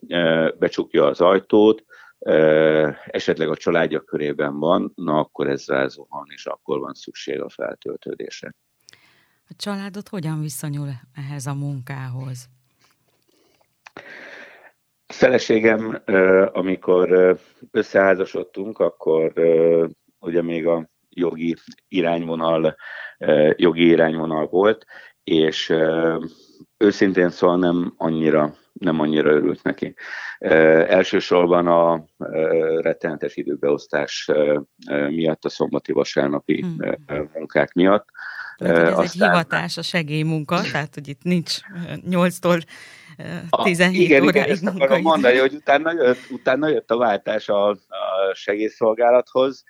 [0.59, 1.85] becsukja az ajtót,
[3.07, 8.54] esetleg a családja körében van, na akkor ez rázuhan, és akkor van szükség a feltöltődésre.
[9.50, 12.48] A családot hogyan viszonyul ehhez a munkához?
[15.07, 16.02] A feleségem,
[16.52, 17.38] amikor
[17.70, 19.33] összeházasodtunk, akkor
[20.18, 21.57] ugye még a jogi
[21.88, 22.76] irányvonal,
[23.57, 24.87] jogi irányvonal volt,
[25.24, 25.74] és
[26.76, 29.95] őszintén szóval nem annyira, nem annyira örült neki.
[30.88, 32.05] Elsősorban a
[32.81, 34.31] rettenetes időbeosztás
[35.09, 37.31] miatt, a szombati vasárnapi hmm.
[37.35, 38.07] munkák miatt.
[38.57, 39.05] Tehát, ez Aztán...
[39.05, 41.59] egy hivatás, a segélymunka, tehát hogy itt nincs
[42.11, 42.62] 8-tól
[43.62, 47.69] 17 igen, óráig igen, ezt akarom mondani, hogy utána jött, utána jött a váltás a,
[47.71, 47.77] a
[48.33, 49.64] segélyszolgálathoz,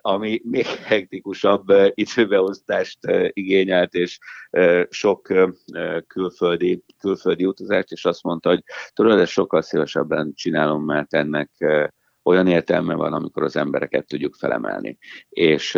[0.00, 1.64] ami még hektikusabb
[1.94, 4.18] időbeosztást igényelt, és
[4.90, 5.32] sok
[6.06, 8.62] külföldi, külföldi utazást, és azt mondta, hogy
[8.92, 11.50] tudod, ezt sokkal szívesebben csinálom, mert ennek
[12.24, 14.98] olyan értelme van, amikor az embereket tudjuk felemelni.
[15.28, 15.74] És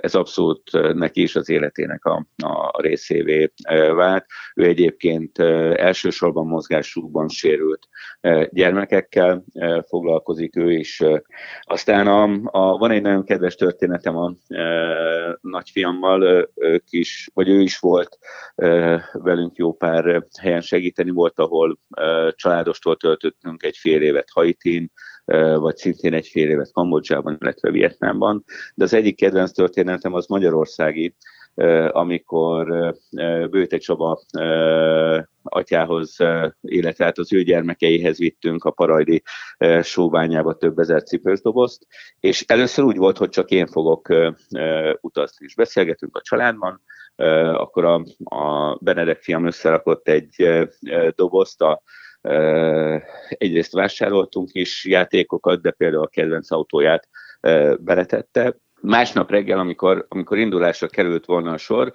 [0.00, 3.52] ez abszolút neki is az életének a, a részévé
[3.94, 4.26] vált.
[4.54, 5.38] Ő egyébként
[5.78, 7.88] elsősorban mozgásukban sérült
[8.50, 9.44] gyermekekkel
[9.88, 11.02] foglalkozik ő is.
[11.62, 17.60] Aztán a, a, van egy nagyon kedves történetem a e, nagyfiammal, ők is, vagy ő
[17.60, 18.18] is volt
[19.12, 21.78] velünk jó pár helyen segíteni, volt, ahol
[22.34, 24.92] családostól töltöttünk egy fél évet Haitin,
[25.54, 28.44] vagy szintén egy fél évet Kambodzsában, illetve Vietnámban.
[28.74, 31.14] De az egyik kedvenc történetem az magyarországi,
[31.88, 32.94] amikor
[33.50, 34.20] Bőte Csaba
[35.42, 36.16] atyához,
[36.60, 39.22] illetve hát az ő gyermekeihez vittünk a Parajdi
[39.82, 41.86] sóbányába több ezer cipősdobozt,
[42.20, 44.08] és először úgy volt, hogy csak én fogok
[45.00, 46.82] utazni, és beszélgetünk a családban,
[47.54, 50.66] akkor a, a Benedek fiam összerakott egy
[51.14, 51.82] dobozt a
[53.28, 57.08] egyrészt vásároltunk is játékokat, de például a kedvenc autóját
[57.78, 58.56] beletette.
[58.80, 61.92] Másnap reggel, amikor, amikor indulásra került volna a sor,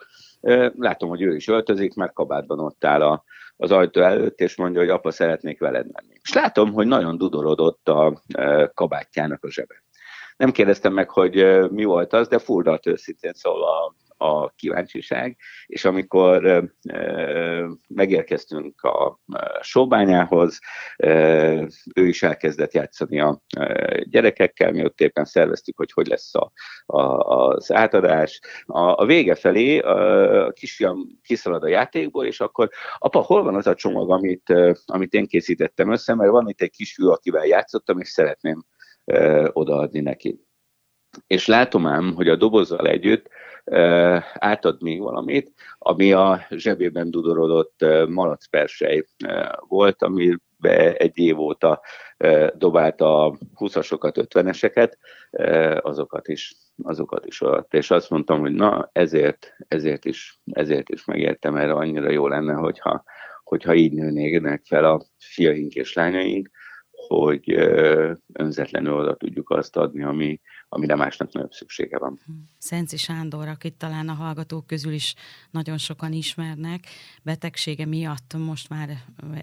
[0.78, 3.24] látom, hogy ő is öltözik, mert kabátban ott áll a,
[3.58, 6.14] az ajtó előtt, és mondja, hogy apa, szeretnék veled menni.
[6.22, 8.22] És látom, hogy nagyon dudorodott a
[8.74, 9.84] kabátjának a zsebe.
[10.38, 13.94] Nem kérdeztem meg, hogy mi volt az, de furdalt őszintén szólva a
[14.56, 16.70] kíváncsiság, és amikor
[17.88, 19.20] megérkeztünk a
[19.62, 20.60] showbányához,
[20.96, 21.10] e,
[21.96, 23.42] ő is elkezdett játszani a
[24.04, 26.52] gyerekekkel, mi ott éppen szerveztük, hogy hogy lesz a,
[26.86, 28.40] a, az átadás.
[28.66, 33.56] A, a vége felé a, a kisfiam kiszalad a játékból, és akkor apa, hol van
[33.56, 34.54] az a csomag, amit,
[34.86, 38.66] amit én készítettem össze, mert van itt egy kisfiú, akivel játszottam, és szeretném
[39.54, 40.40] odaadni neki.
[41.28, 43.30] És látom ám, hogy a dobozzal együtt
[44.34, 49.04] átad még valamit, ami a zsebében dudorodott malacpersely
[49.68, 51.82] volt, amibe egy év óta
[52.54, 54.92] dobálta a 20-asokat, 50-eseket,
[55.82, 57.74] azokat is azokat is alatt.
[57.74, 62.54] És azt mondtam, hogy na, ezért, ezért, is, ezért is megértem erre, annyira jó lenne,
[62.54, 63.04] hogyha,
[63.44, 66.50] hogyha így nőnének fel a fiaink és lányaink,
[67.08, 67.54] hogy
[68.34, 70.40] önzetlenül oda tudjuk azt adni, ami,
[70.70, 72.20] amire másnak nagyobb szüksége van.
[72.58, 75.16] Szenci Sándor, akit talán a hallgatók közül is
[75.52, 76.80] nagyon sokan ismernek,
[77.24, 78.90] betegsége miatt most már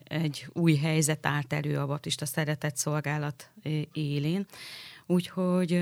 [0.05, 3.51] egy új helyzet állt elő a Baptista Szeretett Szolgálat
[3.93, 4.47] élén.
[5.07, 5.73] Úgyhogy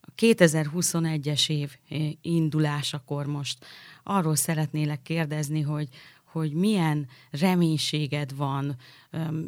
[0.00, 1.76] a 2021-es év
[2.20, 3.64] indulásakor most
[4.02, 5.88] arról szeretnélek kérdezni, hogy
[6.32, 7.06] hogy milyen
[7.40, 8.76] reménységed van,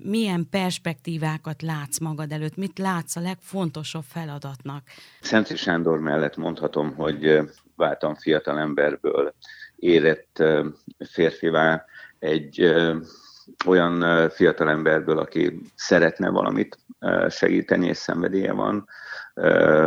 [0.03, 4.82] milyen perspektívákat látsz magad előtt, mit látsz a legfontosabb feladatnak?
[5.20, 7.41] Szenci Sándor mellett mondhatom, hogy
[7.76, 9.35] váltam fiatal emberből
[9.76, 10.43] érett
[11.11, 11.85] férfivá
[12.18, 12.74] egy
[13.66, 16.78] olyan fiatal emberből, aki szeretne valamit
[17.28, 18.89] segíteni, és szenvedélye van,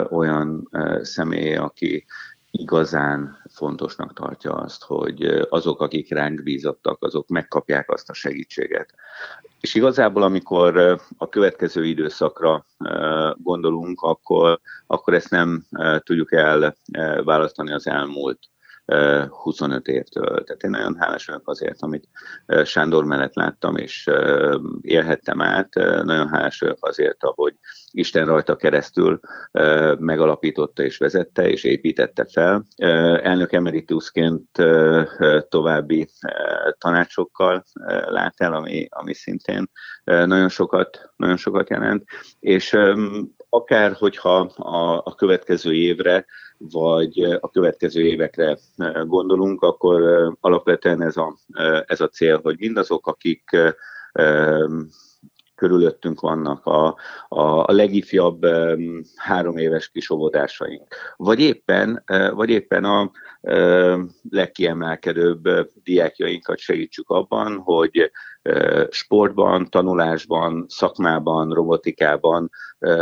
[0.09, 0.69] olyan
[1.01, 2.05] személy, aki
[2.51, 8.93] igazán fontosnak tartja azt, hogy azok, akik ránk bízottak, azok megkapják azt a segítséget.
[9.59, 12.65] És igazából, amikor a következő időszakra
[13.37, 15.65] gondolunk, akkor, akkor ezt nem
[16.03, 16.33] tudjuk
[16.91, 18.39] elválasztani az elmúlt
[19.29, 20.43] 25 évtől.
[20.43, 22.07] Tehát én nagyon hálás vagyok azért, amit
[22.63, 24.09] Sándor mellett láttam, és
[24.81, 25.73] élhettem át.
[26.03, 27.53] Nagyon hálás vagyok azért, ahogy
[27.91, 29.19] Isten rajta keresztül
[29.99, 32.65] megalapította és vezette és építette fel.
[33.21, 34.47] Elnök emeritusként
[35.49, 36.07] további
[36.77, 37.63] tanácsokkal
[38.05, 39.69] lát el, ami, ami szintén
[40.03, 42.03] nagyon sokat, nagyon sokat jelent.
[42.39, 42.77] És
[43.49, 46.25] akár hogyha a, a következő évre
[46.57, 48.57] vagy a következő évekre
[49.05, 50.01] gondolunk, akkor
[50.39, 51.37] alapvetően ez a,
[51.85, 53.57] ez a cél, hogy mindazok, akik
[55.57, 56.85] körülöttünk vannak a,
[57.27, 58.45] a, a legifjabb
[59.15, 62.03] három éves kisobodásaink, vagy éppen,
[62.33, 63.99] vagy éppen a uh,
[64.29, 68.11] legkiemelkedőbb diákjainkat segítsük abban, hogy
[68.89, 72.49] sportban, tanulásban, szakmában, robotikában,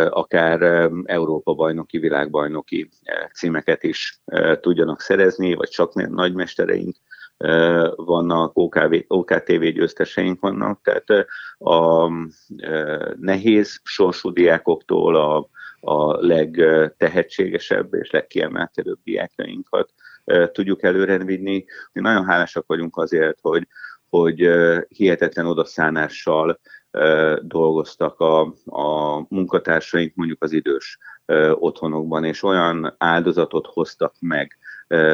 [0.10, 2.90] akár um, Európa-bajnoki, világbajnoki
[3.34, 4.22] címeket is
[4.62, 6.96] tudjanak szerezni, vagy csak nagymestereink
[7.96, 11.28] vannak, OKV, OKTV győzteseink vannak, tehát
[11.58, 12.10] a
[13.20, 19.94] nehéz sorsú diákoktól a, a legtehetségesebb és legkiemelkedőbb diákjainkat
[20.52, 21.18] tudjuk előre.
[21.18, 23.68] Mi nagyon hálásak vagyunk azért, hogy,
[24.16, 24.50] hogy
[24.88, 26.60] hihetetlen odaszánással
[27.42, 30.98] dolgoztak a, a munkatársaink mondjuk az idős
[31.52, 34.58] otthonokban, és olyan áldozatot hoztak meg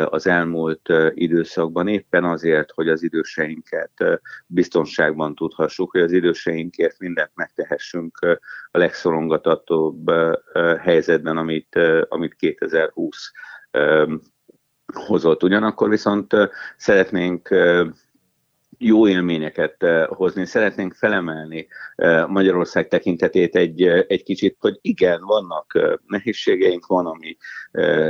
[0.06, 8.20] az elmúlt időszakban, éppen azért, hogy az időseinket biztonságban tudhassuk, hogy az időseinkért mindent megtehessünk
[8.72, 10.12] a legszorongatatóbb
[10.80, 11.80] helyzetben, amit,
[12.10, 13.32] amit 2020
[14.94, 15.44] hozott.
[15.44, 16.36] Ugyanakkor viszont
[16.78, 17.50] szeretnénk
[18.84, 21.68] jó élményeket hozni, szeretnénk felemelni
[22.28, 27.38] Magyarország tekintetét egy, egy kicsit, hogy igen, vannak nehézségeink, van, ami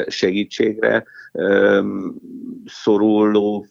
[0.07, 1.05] segítségre
[2.65, 3.67] szoruló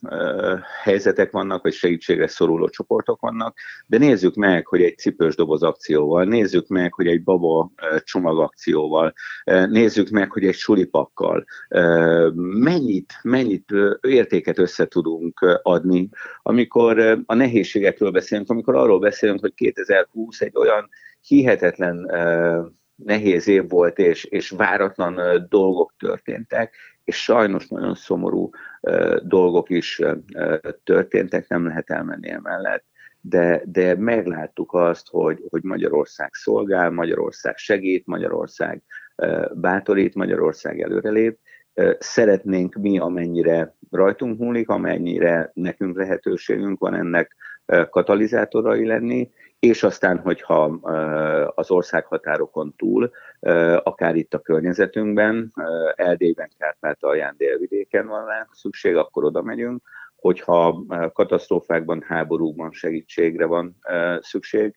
[0.83, 6.25] helyzetek vannak, vagy segítségre szoruló csoportok vannak, de nézzük meg, hogy egy cipős doboz akcióval,
[6.25, 7.71] nézzük meg, hogy egy baba
[8.05, 9.13] csomag akcióval,
[9.45, 11.45] nézzük meg, hogy egy sulipakkal
[12.35, 16.09] mennyit, mennyit értéket össze tudunk adni,
[16.43, 16.90] amikor
[17.27, 20.89] a nehézségekről beszélünk, amikor arról beszélünk, hogy 2020 egy olyan
[21.21, 22.11] hihetetlen
[22.95, 26.75] nehéz év volt, és, és váratlan dolgok történtek,
[27.05, 28.51] és sajnos nagyon szomorú
[29.23, 30.01] dolgok is
[30.85, 32.85] történtek, nem lehet elmenni emellett,
[33.21, 38.83] de, de megláttuk azt, hogy, hogy Magyarország szolgál, Magyarország segít, Magyarország
[39.55, 41.39] bátorít, Magyarország előrelép.
[41.99, 47.37] Szeretnénk mi, amennyire rajtunk múlik, amennyire nekünk lehetőségünk van ennek
[47.91, 50.65] katalizátorai lenni, és aztán, hogyha
[51.55, 53.11] az országhatárokon túl,
[53.83, 55.53] akár itt a környezetünkben,
[55.95, 59.83] Erdélyben, Kárpátalján, délvidéken van rá szükség, akkor oda megyünk,
[60.17, 63.77] hogyha katasztrófákban, háborúkban segítségre van
[64.21, 64.77] szükség,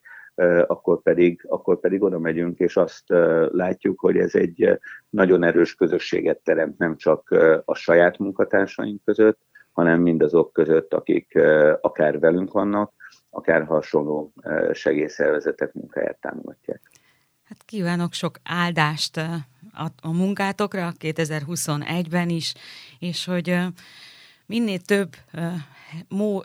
[0.66, 3.04] akkor pedig, akkor pedig oda megyünk, és azt
[3.50, 4.78] látjuk, hogy ez egy
[5.10, 7.30] nagyon erős közösséget teremt nem csak
[7.64, 9.38] a saját munkatársaink között,
[9.72, 11.38] hanem mindazok között, akik
[11.80, 12.92] akár velünk vannak,
[13.30, 14.32] akár hasonló
[14.72, 16.80] segélyszervezetek munkáját támogatják.
[17.44, 22.54] Hát kívánok sok áldást a, a munkátokra 2021-ben is,
[22.98, 23.58] és hogy
[24.46, 25.16] minél több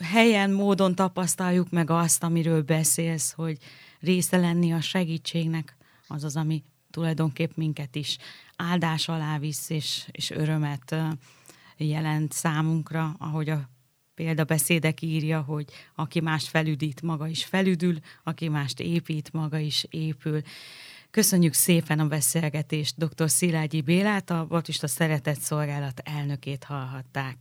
[0.02, 3.58] helyen, módon tapasztaljuk meg azt, amiről beszélsz, hogy
[4.00, 5.78] része lenni a segítségnek,
[6.08, 8.18] az az, ami tulajdonképp minket is
[8.56, 10.96] áldás alá visz, és, és örömet
[11.78, 13.70] jelent számunkra, ahogy a
[14.16, 20.42] példabeszédek írja, hogy aki mást felüdít, maga is felüdül, aki mást épít, maga is épül.
[21.12, 22.98] Köszönjük szépen a beszélgetést.
[22.98, 23.30] Dr.
[23.30, 27.38] Szilágyi Bélát, a Batista Szeretett Szolgálat elnökét hallhatták.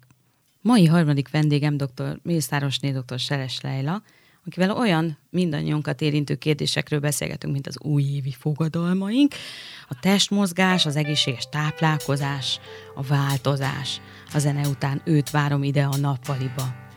[0.68, 2.18] Mai harmadik vendégem dr.
[2.22, 3.18] Mészárosné dr.
[3.18, 4.02] Seres Leila,
[4.46, 9.34] akivel olyan mindannyiunkat érintő kérdésekről beszélgetünk, mint az újévi fogadalmaink,
[9.88, 12.60] a testmozgás, az egészséges táplálkozás,
[12.94, 14.00] a változás.
[14.34, 16.87] A zene után őt várom ide a nappaliba.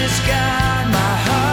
[0.00, 1.49] just got my heart.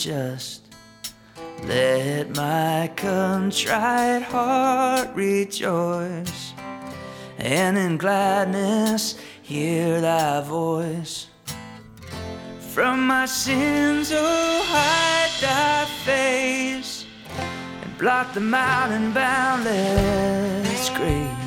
[0.00, 0.62] Just.
[1.64, 6.54] Let my contrite heart rejoice,
[7.36, 11.26] and in gladness hear thy voice.
[12.72, 17.04] From my sins, oh, hide thy face,
[17.82, 21.39] and block them out in boundless grace.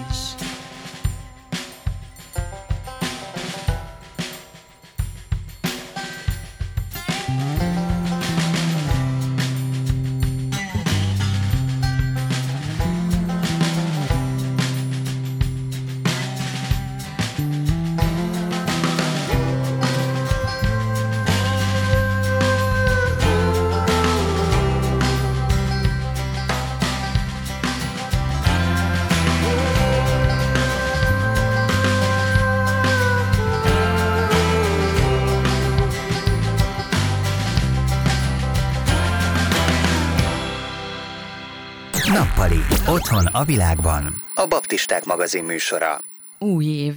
[43.36, 44.22] A világban.
[44.36, 46.02] A Baptisták magazin műsora.
[46.40, 46.96] Új év.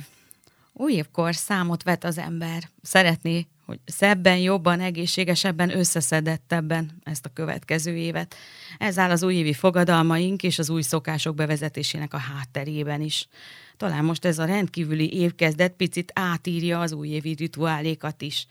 [0.72, 2.62] Új évkor számot vet az ember.
[2.82, 8.34] Szeretné, hogy szebben, jobban, egészségesebben, összeszedettebben ezt a következő évet.
[8.78, 13.28] Ez áll az újévi fogadalmaink és az új szokások bevezetésének a hátterében is.
[13.76, 18.46] Talán most ez a rendkívüli évkezdet picit átírja az újévi rituálékat is.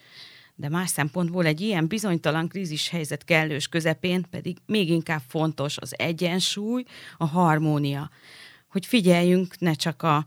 [0.56, 5.94] De más szempontból egy ilyen bizonytalan krízis helyzet kellős közepén pedig még inkább fontos az
[5.98, 6.84] egyensúly,
[7.18, 8.10] a harmónia.
[8.68, 10.26] Hogy figyeljünk ne csak a,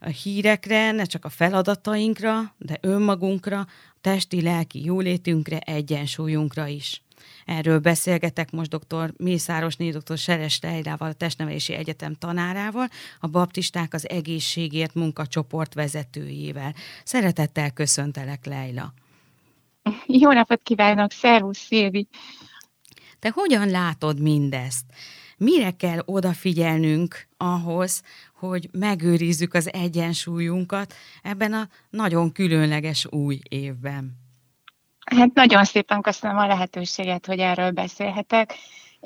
[0.00, 3.66] a hírekre, ne csak a feladatainkra, de önmagunkra,
[4.00, 7.02] testi, lelki jólétünkre, egyensúlyunkra is.
[7.44, 9.12] Erről beszélgetek most dr.
[9.16, 10.18] Mészárosné, dr.
[10.18, 12.88] Seres Leilával, a Testnevelési Egyetem tanárával,
[13.20, 16.74] a Baptisták az Egészségért munkacsoport vezetőjével.
[17.04, 18.94] Szeretettel köszöntelek, Leila.
[20.22, 22.08] Jó napot kívánok, szervusz Szilvi!
[23.18, 24.84] Te hogyan látod mindezt?
[25.36, 28.02] Mire kell odafigyelnünk ahhoz,
[28.34, 34.16] hogy megőrizzük az egyensúlyunkat ebben a nagyon különleges új évben?
[35.16, 38.54] Hát nagyon szépen köszönöm a lehetőséget, hogy erről beszélhetek.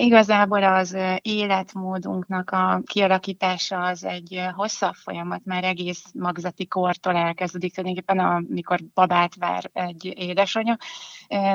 [0.02, 8.18] Igazából az életmódunknak a kialakítása az egy hosszabb folyamat, már egész magzati kortól elkezdődik, tulajdonképpen
[8.18, 10.76] amikor babát vár egy édesanyja,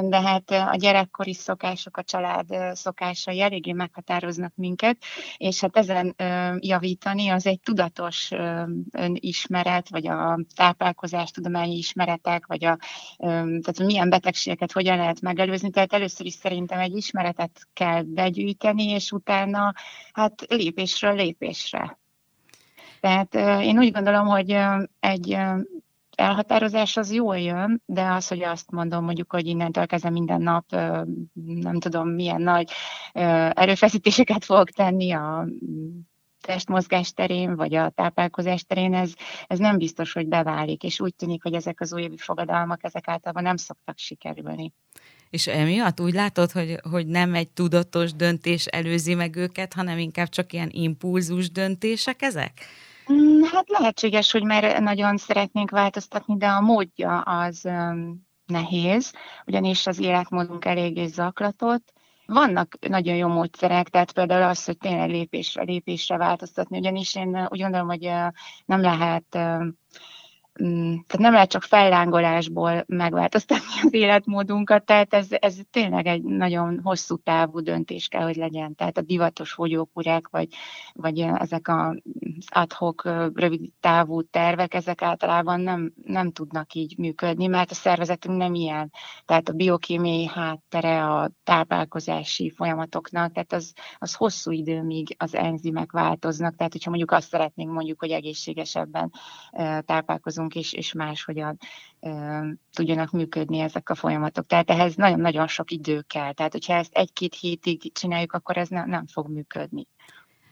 [0.02, 4.98] de hát a gyerekkori szokások, a család szokásai eléggé meghatároznak minket,
[5.38, 6.16] és hát ezen
[6.60, 8.32] javítani az egy tudatos
[8.92, 12.78] önismeret, vagy a táplálkozás tudományi ismeretek, vagy a,
[13.18, 15.70] tehát milyen betegségeket hogyan lehet megelőzni.
[15.70, 18.04] Tehát először is szerintem egy ismeretet kell
[18.38, 19.74] begyűjteni, és utána
[20.14, 21.98] hát lépésről lépésre.
[23.00, 24.58] Tehát én úgy gondolom, hogy
[25.00, 25.38] egy
[26.16, 30.66] elhatározás az jól jön, de az, hogy azt mondom mondjuk, hogy innentől kezdve minden nap
[31.44, 32.72] nem tudom milyen nagy
[33.54, 35.46] erőfeszítéseket fogok tenni a
[36.42, 39.14] testmozgás terén, vagy a táplálkozás terén, ez,
[39.48, 43.44] ez nem biztos, hogy beválik, és úgy tűnik, hogy ezek az újévi fogadalmak, ezek általában
[43.44, 44.74] nem szoktak sikerülni.
[45.30, 50.30] És emiatt úgy látod, hogy, hogy nem egy tudatos döntés előzi meg őket, hanem inkább
[50.30, 52.54] csak ilyen impulzus döntések ezek?
[53.12, 57.70] Mm, hát lehetséges, hogy már nagyon szeretnénk változtatni, de a módja az
[58.46, 59.14] nehéz,
[59.46, 61.94] ugyanis az életmódunk eléggé zaklatott.
[62.26, 67.62] Vannak nagyon jó módszerek, tehát például az, hogy tényleg lépésre lépésre változtatni, ugyanis én úgy
[67.62, 68.12] gondolom, hogy
[68.66, 69.38] nem lehet
[70.58, 77.18] tehát nem lehet csak fellángolásból megváltoztatni az életmódunkat, tehát ez, ez tényleg egy nagyon hosszú
[77.18, 78.76] távú döntés kell, hogy legyen.
[78.76, 80.48] Tehát a divatos fogyókurák, vagy,
[80.94, 82.00] vagy ezek az
[82.48, 83.04] adhok
[83.34, 88.92] rövid távú tervek, ezek általában nem, nem tudnak így működni, mert a szervezetünk nem ilyen.
[89.26, 95.92] Tehát a biokémiai háttere a táplálkozási folyamatoknak, tehát az, az hosszú idő, míg az enzimek
[95.92, 96.56] változnak.
[96.56, 99.12] Tehát, hogyha mondjuk azt szeretnénk mondjuk, hogy egészségesebben
[99.86, 101.58] táplálkozunk, tudjunk, és, és máshogyan
[102.00, 102.10] e,
[102.74, 104.46] tudjanak működni ezek a folyamatok.
[104.46, 106.34] Tehát ehhez nagyon-nagyon sok idő kell.
[106.34, 109.88] Tehát, hogyha ezt egy-két hétig csináljuk, akkor ez ne, nem fog működni.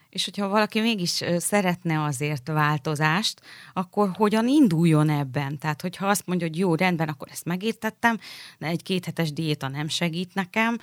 [0.08, 3.40] És hogyha valaki mégis szeretne azért változást,
[3.72, 5.58] akkor hogyan induljon ebben?
[5.58, 8.18] Tehát, hogyha azt mondja, hogy jó, rendben, akkor ezt megértettem,
[8.58, 10.78] de egy kéthetes diéta nem segít nekem,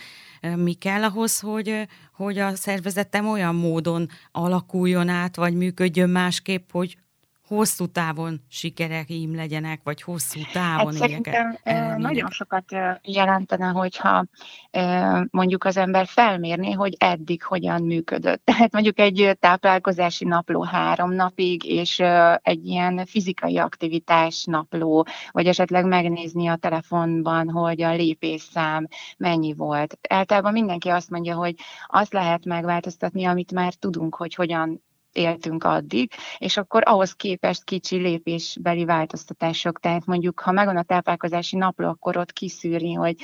[0.56, 6.98] mi kell ahhoz, hogy, hogy a szervezetem olyan módon alakuljon át, vagy működjön másképp, hogy
[7.48, 11.58] hosszú távon sikereim legyenek, vagy hosszú távon hát szerintem
[11.98, 12.66] nagyon sokat
[13.02, 14.26] jelentene, hogyha
[15.30, 18.42] mondjuk az ember felmérni, hogy eddig hogyan működött.
[18.54, 22.00] Tehát mondjuk egy táplálkozási napló három napig, és
[22.42, 28.88] egy ilyen fizikai aktivitás napló, vagy esetleg megnézni a telefonban, hogy a lépésszám
[29.18, 29.98] mennyi volt.
[30.10, 31.56] Általában mindenki azt mondja, hogy
[31.88, 34.82] azt lehet megváltoztatni, amit már tudunk, hogy hogyan
[35.14, 39.80] éltünk addig, és akkor ahhoz képest kicsi lépésbeli változtatások.
[39.80, 43.16] Tehát mondjuk, ha megvan a táplálkozási napló, akkor ott kiszűrni, hogy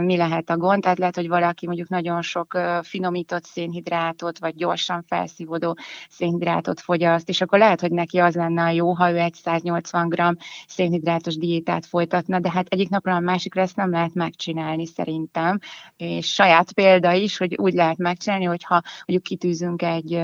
[0.00, 0.82] mi lehet a gond.
[0.82, 5.76] Tehát lehet, hogy valaki mondjuk nagyon sok finomított szénhidrátot, vagy gyorsan felszívódó
[6.08, 10.08] szénhidrátot fogyaszt, és akkor lehet, hogy neki az lenne a jó, ha ő egy 180
[10.08, 10.22] g
[10.66, 15.58] szénhidrátos diétát folytatna, de hát egyik napra a másikra ezt nem lehet megcsinálni szerintem.
[15.96, 20.22] És saját példa is, hogy úgy lehet megcsinálni, hogyha mondjuk kitűzünk egy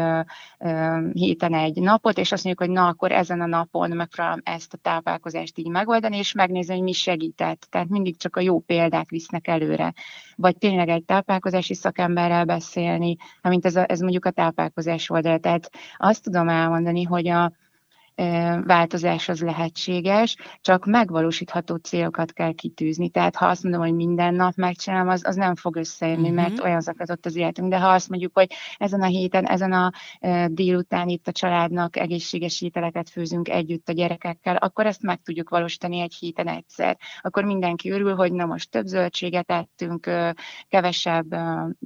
[1.12, 4.76] héten egy napot, és azt mondjuk, hogy na, akkor ezen a napon megpróbálom ezt a
[4.76, 7.66] táplálkozást így megoldani, és megnézni, hogy mi segített.
[7.70, 9.92] Tehát mindig csak a jó példák visznek előre.
[10.36, 15.38] Vagy tényleg egy táplálkozási szakemberrel beszélni, amint ez, a, ez mondjuk a táplálkozás oldal.
[15.38, 17.52] Tehát azt tudom elmondani, hogy a,
[18.64, 23.08] változás az lehetséges, csak megvalósítható célokat kell kitűzni.
[23.08, 26.36] Tehát ha azt mondom, hogy minden nap megcsinálom, az, az nem fog összejönni, uh-huh.
[26.36, 27.70] mert olyan zaklatott az életünk.
[27.70, 29.92] De ha azt mondjuk, hogy ezen a héten, ezen a
[30.46, 36.00] délután itt a családnak egészséges ételeket főzünk együtt a gyerekekkel, akkor ezt meg tudjuk valósítani
[36.00, 36.98] egy héten egyszer.
[37.20, 40.10] Akkor mindenki örül, hogy na most több zöldséget ettünk,
[40.68, 41.26] kevesebb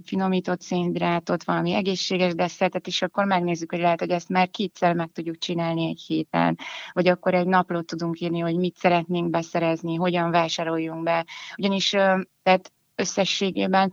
[0.05, 5.11] finomított szénhidrátot, valami egészséges desszertet, és akkor megnézzük, hogy lehet, hogy ezt már kétszer meg
[5.13, 6.59] tudjuk csinálni egy hét héten,
[6.93, 11.27] vagy akkor egy naplót tudunk írni, hogy mit szeretnénk beszerezni, hogyan vásároljunk be.
[11.57, 11.91] Ugyanis
[12.43, 13.93] tehát összességében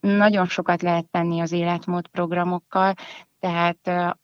[0.00, 2.94] nagyon sokat lehet tenni az életmód programokkal,
[3.40, 4.16] tehát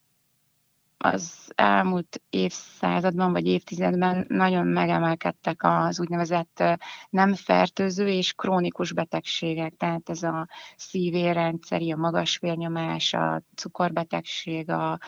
[1.03, 6.63] az elmúlt évszázadban vagy évtizedben nagyon megemelkedtek az úgynevezett
[7.09, 14.99] nem fertőző és krónikus betegségek, tehát ez a szívérrendszeri, a magas vérnyomás, a cukorbetegség, a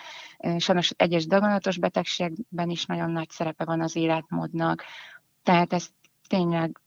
[0.57, 4.83] sajnos egyes daganatos betegségben is nagyon nagy szerepe van az életmódnak.
[5.43, 5.87] Tehát ez
[6.27, 6.80] tényleg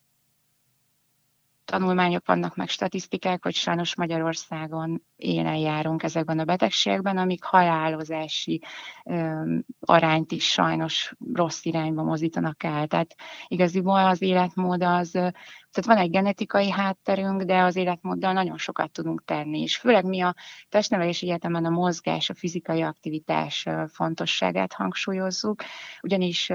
[1.65, 8.63] tanulmányok vannak, meg statisztikák, hogy sajnos Magyarországon élen járunk ezekben a betegségekben, amik halálozási
[9.05, 9.43] ö,
[9.81, 12.87] arányt is sajnos rossz irányba mozdítanak el.
[12.87, 13.15] Tehát
[13.47, 19.25] igaziból az életmód az, tehát van egy genetikai hátterünk, de az életmóddal nagyon sokat tudunk
[19.25, 20.35] tenni, és főleg mi a
[20.69, 25.63] testnevelési egyetemen a mozgás, a fizikai aktivitás fontosságát hangsúlyozzuk,
[26.03, 26.51] ugyanis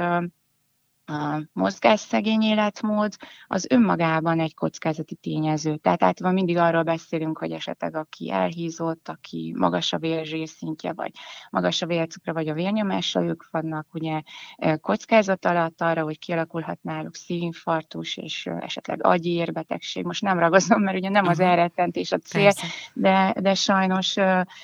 [1.10, 3.14] a mozgásszegény életmód
[3.47, 5.76] az önmagában egy kockázati tényező.
[5.76, 11.12] Tehát általában mindig arról beszélünk, hogy esetleg aki elhízott, aki magas a vérzsérszintje, vagy
[11.49, 14.22] magas a vércukra, vagy a vérnyomása, ők vannak ugye
[14.82, 20.03] kockázat alatt arra, hogy kialakulhat náluk szívinfarktus, és esetleg agyi érbetegség.
[20.03, 22.51] Most nem ragozom, mert ugye nem az elrettentés a cél,
[22.93, 24.18] de, de sajnos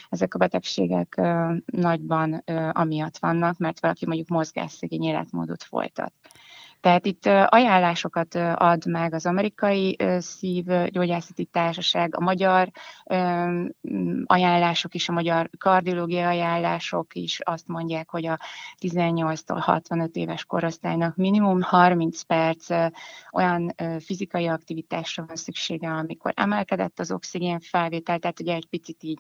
[0.10, 1.22] ezek a betegségek
[1.66, 6.14] nagyban amiatt vannak, mert valaki mondjuk mozgásszegény életmódot folytat.
[6.86, 12.70] Tehát itt ajánlásokat ad meg az amerikai szívgyógyászati társaság, a magyar
[14.26, 18.40] ajánlások is, a magyar kardiológiai ajánlások is azt mondják, hogy a
[18.82, 22.68] 18-tól 65 éves korosztálynak minimum 30 perc
[23.32, 29.20] olyan fizikai aktivitásra van szüksége, amikor emelkedett az oxigén felvétel, tehát ugye egy picit így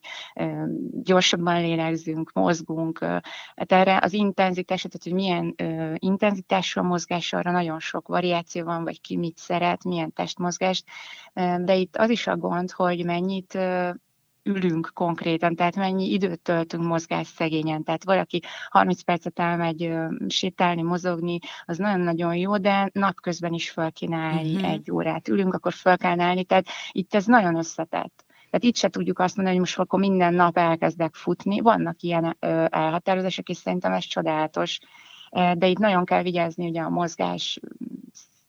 [1.04, 3.00] gyorsabban lélegzünk, mozgunk.
[3.00, 5.56] Tehát erre az intenzitás, tehát hogy milyen
[6.00, 10.86] intenzitású a mozgás, arra nagyon sok variáció van, vagy ki mit szeret, milyen testmozgást,
[11.60, 13.58] de itt az is a gond, hogy mennyit
[14.44, 17.84] ülünk konkrétan, tehát mennyi időt töltünk mozgás szegényen.
[17.84, 19.94] Tehát valaki 30 percet elmegy
[20.28, 24.72] sétálni, mozogni, az nagyon-nagyon jó, de napközben is fel kéne állni uh-huh.
[24.72, 25.28] egy órát.
[25.28, 28.26] Ülünk, akkor fel kell állni, tehát itt ez nagyon összetett.
[28.50, 31.60] Tehát itt se tudjuk azt mondani, hogy most akkor minden nap elkezdek futni.
[31.60, 32.38] Vannak ilyen
[32.70, 34.80] elhatározások, és szerintem ez csodálatos
[35.36, 37.60] de itt nagyon kell vigyázni ugye a mozgás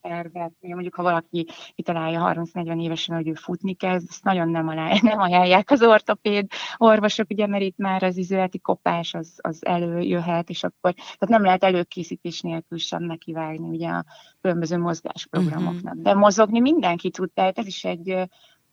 [0.01, 4.93] szervet, mondjuk ha valaki kitalálja 30-40 évesen, hogy ő futni kezd, ezt nagyon nem, alá,
[5.01, 10.49] nem ajánlják az ortopéd orvosok, ugye, mert itt már az izületi kopás az, az előjöhet,
[10.49, 14.05] és akkor, tehát nem lehet előkészítés nélkül sem nekivágni ugye a
[14.41, 15.93] különböző mozgásprogramoknak.
[15.93, 16.03] Uh-huh.
[16.03, 18.29] De mozogni mindenki tud, tehát ez is egy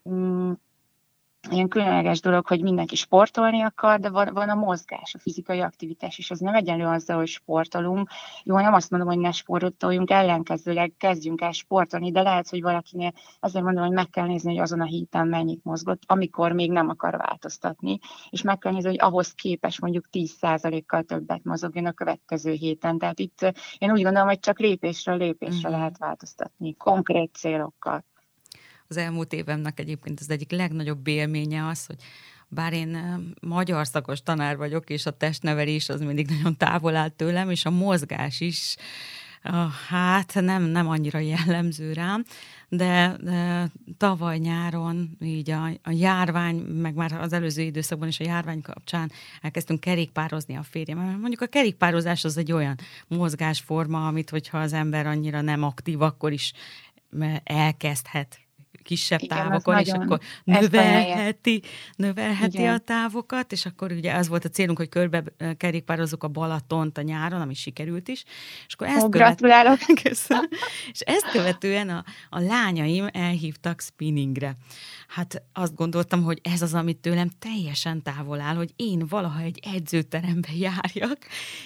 [0.09, 0.51] mm,
[1.51, 6.17] ilyen különleges dolog, hogy mindenki sportolni akar, de van, van a mozgás, a fizikai aktivitás,
[6.17, 8.09] és az nem egyenlő azzal, hogy sportolunk.
[8.43, 13.11] Jó, nem azt mondom, hogy ne sportoljunk, ellenkezőleg kezdjünk el sportolni, de lehet, hogy valakinél
[13.39, 16.89] azért mondom, hogy meg kell nézni, hogy azon a héten mennyit mozgott, amikor még nem
[16.89, 22.51] akar változtatni, és meg kell nézni, hogy ahhoz képes mondjuk 10%-kal többet mozogjon a következő
[22.51, 22.97] héten.
[22.97, 25.71] Tehát itt én úgy gondolom, hogy csak lépésről lépésre mm.
[25.71, 28.03] lehet változtatni, konkrét célokkal
[28.87, 31.97] az elmúlt évemnek egyébként az egyik legnagyobb élménye az, hogy
[32.47, 37.49] bár én magyar szakos tanár vagyok, és a testnevelés az mindig nagyon távol áll tőlem,
[37.49, 38.75] és a mozgás is,
[39.89, 42.23] hát nem, nem annyira jellemző rám,
[42.69, 48.23] de, de tavaly nyáron így a, a járvány, meg már az előző időszakban is a
[48.23, 49.11] járvány kapcsán
[49.41, 50.97] elkezdtünk kerékpározni a férjem.
[50.97, 52.75] Mondjuk a kerékpározás az egy olyan
[53.07, 56.53] mozgásforma, amit hogyha az ember annyira nem aktív, akkor is
[57.43, 58.44] elkezdhet
[58.83, 61.61] kisebb Igen, távokon, és akkor növelheti,
[61.95, 62.73] növelheti Igen.
[62.73, 65.23] a távokat, és akkor ugye az volt a célunk, hogy körbe
[65.57, 68.23] kerékpározzuk a Balatont a nyáron, ami sikerült is.
[68.67, 69.79] És akkor ezt Ó, gratulálok!
[70.03, 70.47] Köszönöm.
[70.91, 74.55] És ezt követően a, a lányaim elhívtak spinningre.
[75.07, 79.59] Hát azt gondoltam, hogy ez az, amit tőlem teljesen távol áll, hogy én valaha egy
[79.73, 81.17] edzőterembe járjak,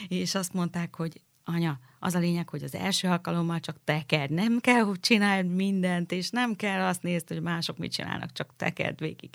[0.08, 4.32] és azt mondták, hogy anya, az a lényeg, hogy az első alkalommal csak tekerd.
[4.32, 8.54] Nem kell, hogy csináld mindent, és nem kell azt nézd, hogy mások mit csinálnak, csak
[8.58, 9.30] tekerd végig.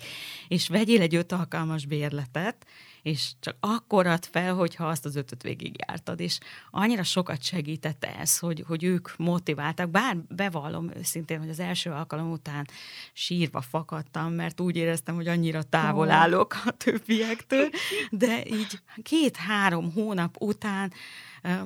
[0.49, 2.67] És vegyél egy öt alkalmas bérletet,
[3.05, 6.39] és csak akkor add fel, hogyha azt az ötöt végigjártad, és
[6.71, 12.31] annyira sokat segített ez, hogy, hogy ők motiváltak, bár bevallom őszintén, hogy az első alkalom
[12.31, 12.67] után
[13.13, 17.69] sírva fakadtam, mert úgy éreztem, hogy annyira távol állok a többiektől,
[18.11, 20.93] de így két-három hónap után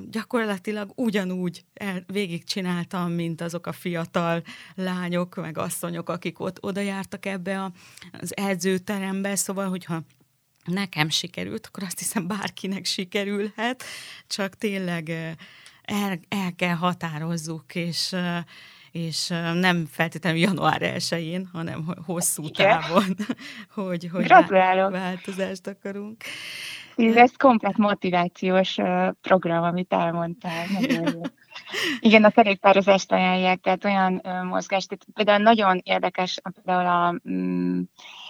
[0.09, 1.65] gyakorlatilag ugyanúgy
[2.07, 4.43] végigcsináltam, mint azok a fiatal
[4.75, 7.71] lányok, meg asszonyok, akik ott oda jártak ebbe a,
[8.11, 10.03] az edzőterembe, szóval, hogyha
[10.65, 13.83] nekem sikerült, akkor azt hiszem bárkinek sikerülhet,
[14.27, 15.09] csak tényleg
[15.83, 18.15] el, el kell határozzuk, és
[18.91, 22.79] és nem feltétlenül január 1-én, hanem hosszú Igen.
[22.79, 23.03] távon,
[23.87, 24.27] hogy, hogy
[24.89, 26.23] változást akarunk.
[26.95, 28.77] Ez komplet motivációs
[29.21, 30.65] program, amit elmondtál.
[31.99, 37.81] Igen, a kerékpározást ajánlják, tehát olyan mozgást, például nagyon érdekes, például a mm,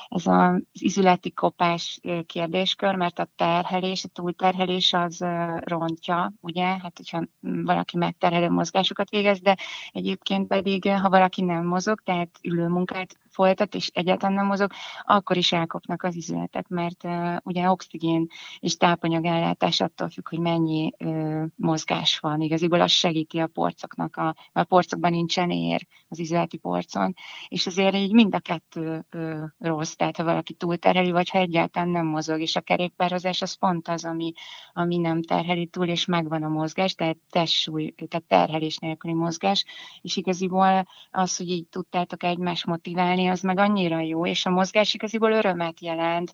[0.10, 5.26] ez az izületi kopás kérdéskör, mert a terhelés, a túlterhelés az
[5.60, 9.58] rontja, ugye, hát hogyha valaki megterhelő mozgásokat végez, de
[9.92, 14.72] egyébként pedig, ha valaki nem mozog, tehát ülő munkát folytat, és egyáltalán nem mozog,
[15.06, 18.28] akkor is elkopnak az izületek, mert uh, ugye oxigén
[18.60, 22.42] és tápanyag ellátás attól függ, hogy mennyi uh, mozgás van.
[22.42, 27.14] Igaziból az segíti a porcoknak, a, a porcokban nincsen ér az izületi porcon,
[27.48, 31.90] és azért így mind a kettő uh, rossz, tehát ha valaki túlterheli, vagy ha egyáltalán
[31.90, 34.32] nem mozog, és a kerékpározás az pont az, ami,
[34.74, 39.66] ami nem terheli túl, és megvan a mozgás, tehát testsúly, tehát terhelés nélküli mozgás,
[40.02, 44.94] és igaziból az, hogy így tudtátok egymást motiválni, az meg annyira jó, és a mozgás
[44.94, 46.34] igaziból örömet jelent,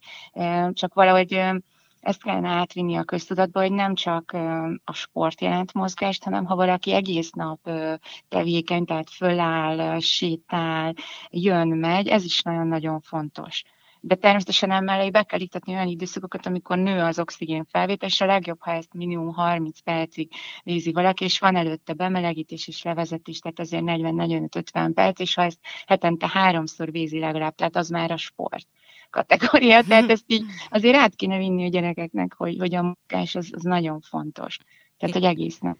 [0.74, 1.42] csak valahogy
[2.00, 4.32] ezt kellene átvinni a köztudatba, hogy nem csak
[4.84, 7.60] a sport jelent mozgást, hanem ha valaki egész nap
[8.30, 10.94] tevékeny, tehát föláll, sétál,
[11.30, 13.64] jön, megy, ez is nagyon-nagyon fontos
[14.08, 18.26] de természetesen emellé be kell iktatni olyan időszakokat, amikor nő az oxigén felvétel, és a
[18.26, 20.32] legjobb, ha ezt minimum 30 percig
[20.64, 25.60] végzi valaki, és van előtte bemelegítés és levezetés, tehát azért 40-45-50 perc, és ha ezt
[25.86, 28.68] hetente háromszor végzi legalább, tehát az már a sport
[29.10, 33.50] kategória, tehát ezt így azért át kéne vinni a gyerekeknek, hogy, hogy a munkás az,
[33.52, 34.58] az nagyon fontos.
[34.98, 35.78] Tehát, hogy egész nap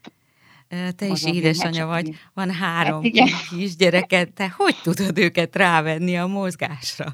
[0.96, 7.06] te is édesanyja vagy, van három hát kisgyereket, te hogy tudod őket rávenni a mozgásra?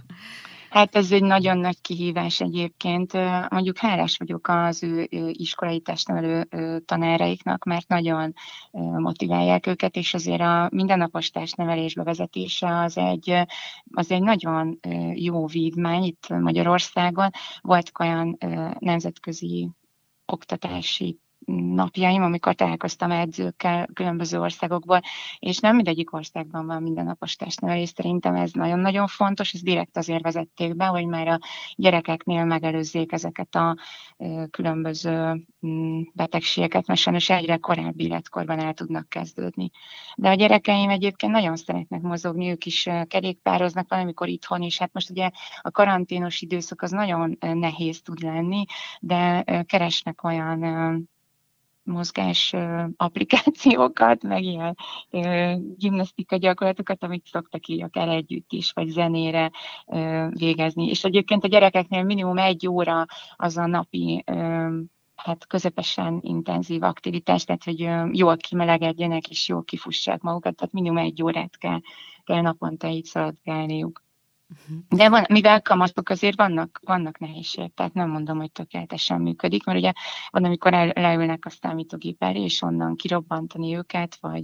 [0.72, 3.14] Hát ez egy nagyon nagy kihívás egyébként.
[3.50, 6.48] Mondjuk hálás vagyok az ő iskolai testnevelő
[6.86, 8.34] tanáraiknak, mert nagyon
[8.98, 13.44] motiválják őket, és azért a mindennapos testnevelésbe vezetése az egy,
[13.92, 14.80] az egy nagyon
[15.14, 17.30] jó vívmány itt Magyarországon.
[17.62, 18.38] Volt olyan
[18.80, 19.70] nemzetközi
[20.26, 25.02] oktatási napjaim, amikor találkoztam edzőkkel különböző országokból,
[25.40, 27.90] és nem mindegyik országban van mindennapos testnevelés.
[27.90, 31.40] Szerintem ez nagyon-nagyon fontos, ez direkt azért vezették be, hogy már a
[31.76, 33.78] gyerekeknél megelőzzék ezeket a
[34.52, 39.70] különböző mm, betegségeket, mert sajnos egyre korábbi életkorban el tudnak kezdődni.
[40.16, 44.78] De a gyerekeim egyébként nagyon szeretnek mozogni, ők is kerékpároznak valamikor itthon is.
[44.78, 45.30] Hát most ugye
[45.62, 48.66] a karanténos időszak az nagyon nehéz tud lenni,
[49.00, 51.10] de keresnek olyan
[51.84, 52.56] mozgás
[52.96, 54.78] applikációkat, meg ilyen
[55.78, 59.52] gimnasztika gyakorlatokat, amit szoktak így akár együtt is, vagy zenére
[60.30, 60.88] végezni.
[60.88, 63.06] És egyébként a gyerekeknél minimum egy óra
[63.36, 64.24] az a napi
[65.16, 67.80] hát közepesen intenzív aktivitás, tehát hogy
[68.18, 71.80] jól kimelegedjenek és jól kifussák magukat, tehát minimum egy órát kell,
[72.24, 74.04] kell naponta így szaladgálniuk.
[74.52, 74.84] Uh-huh.
[74.90, 79.78] De van, mivel kamaszok azért vannak, vannak nehézségek, tehát nem mondom, hogy tökéletesen működik, mert
[79.78, 79.92] ugye
[80.30, 84.44] van, amikor el, leülnek a számítógép elé, és onnan kirobbantani őket, vagy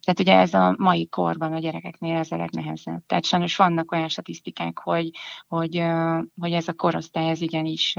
[0.00, 3.06] tehát ugye ez a mai korban a gyerekeknél ez a legnehezebb.
[3.06, 5.10] Tehát sajnos vannak olyan statisztikák, hogy,
[5.48, 5.82] hogy,
[6.40, 7.94] hogy ez a korosztály ez igenis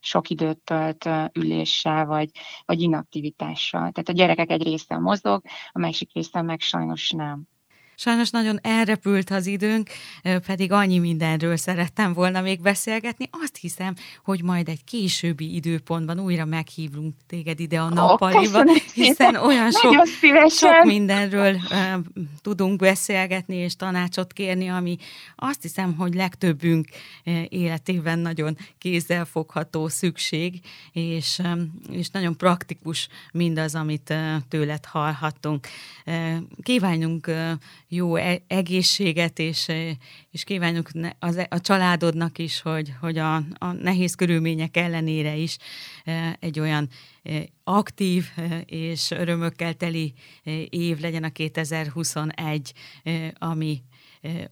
[0.00, 2.30] sok időt tölt üléssel, vagy,
[2.64, 3.80] vagy inaktivitással.
[3.80, 5.42] Tehát a gyerekek egy része mozog,
[5.72, 7.42] a másik része meg sajnos nem.
[7.98, 9.90] Sajnos nagyon elrepült az időnk,
[10.46, 13.28] pedig annyi mindenről szerettem volna még beszélgetni.
[13.42, 13.94] Azt hiszem,
[14.24, 20.06] hogy majd egy későbbi időpontban újra meghívunk téged ide a nappaliba, oh, hiszen olyan sok,
[20.48, 22.04] sok mindenről uh,
[22.42, 24.96] tudunk beszélgetni és tanácsot kérni, ami
[25.36, 26.88] azt hiszem, hogy legtöbbünk
[27.24, 30.60] uh, életében nagyon kézzelfogható szükség,
[30.92, 35.66] és, um, és nagyon praktikus mindaz, amit uh, tőled hallhattunk.
[36.62, 37.30] Kívánjunk
[37.88, 39.68] jó e-, egészséget, és,
[40.30, 45.56] és kívánjuk az, e-, a családodnak is, hogy, hogy a, a nehéz körülmények ellenére is
[46.40, 46.88] egy olyan
[47.64, 48.24] aktív
[48.64, 50.12] és örömökkel teli
[50.70, 52.72] év legyen a 2021,
[53.38, 53.82] ami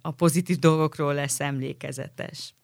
[0.03, 2.55] a pozitív dolgokról lesz emlékezetes.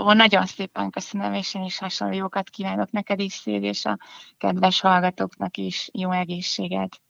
[0.00, 3.98] Ó, nagyon szépen köszönöm, és én is hasonló jókat kívánok neked is, Szél, és a
[4.38, 7.00] kedves hallgatóknak is jó egészséget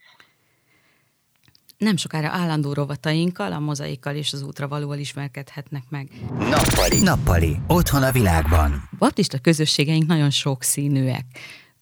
[1.79, 6.09] nem sokára állandó rovatainkkal, a mozaikkal és az útravalóval ismerkedhetnek meg.
[6.39, 7.01] Nappali.
[7.03, 7.57] Nappali.
[7.67, 8.89] Otthon a világban.
[8.99, 11.25] Baptista közösségeink nagyon sokszínűek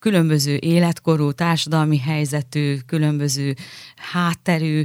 [0.05, 3.55] különböző életkorú, társadalmi helyzetű, különböző
[3.95, 4.83] hátterű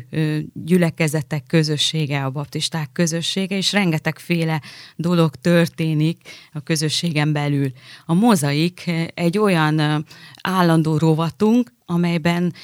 [0.52, 4.62] gyülekezetek közössége, a baptisták közössége, és rengetegféle
[4.96, 6.20] dolog történik
[6.52, 7.70] a közösségen belül.
[8.06, 10.04] A mozaik egy olyan
[10.42, 12.54] állandó rovatunk, amelyben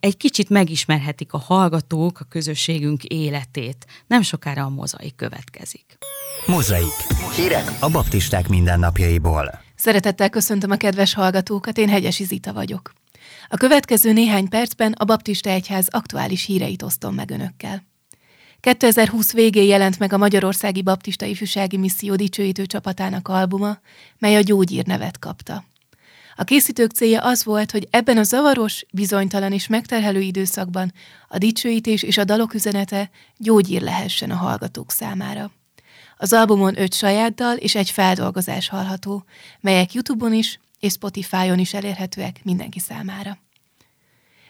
[0.00, 3.86] egy kicsit megismerhetik a hallgatók a közösségünk életét.
[4.06, 5.98] Nem sokára a mozaik következik.
[6.46, 6.92] Mozaik.
[7.36, 9.60] Hírek a baptisták mindennapjaiból.
[9.74, 12.92] Szeretettel köszöntöm a kedves hallgatókat, én Hegyesi Zita vagyok.
[13.48, 17.88] A következő néhány percben a Baptista Egyház aktuális híreit osztom meg önökkel.
[18.60, 23.78] 2020 végén jelent meg a Magyarországi Baptista Ifjúsági Misszió dicsőítő csapatának albuma,
[24.18, 25.64] mely a Gyógyír nevet kapta.
[26.36, 30.92] A készítők célja az volt, hogy ebben a zavaros, bizonytalan és megterhelő időszakban
[31.28, 35.50] a dicsőítés és a dalok üzenete gyógyír lehessen a hallgatók számára.
[36.16, 39.24] Az albumon öt saját dal és egy feldolgozás hallható,
[39.60, 43.38] melyek YouTube-on is és Spotify-on is elérhetőek mindenki számára.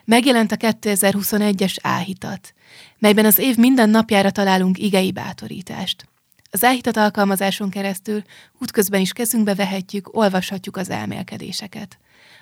[0.05, 2.55] Megjelent a 2021-es áhítat,
[2.99, 6.09] melyben az év minden napjára találunk igei bátorítást.
[6.51, 8.23] Az áhítat alkalmazáson keresztül
[8.59, 11.99] útközben is kezünkbe vehetjük, olvashatjuk az elmélkedéseket.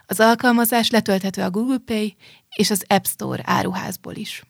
[0.07, 2.17] Az alkalmazás letölthető a Google Pay
[2.57, 4.43] és az App Store áruházból is.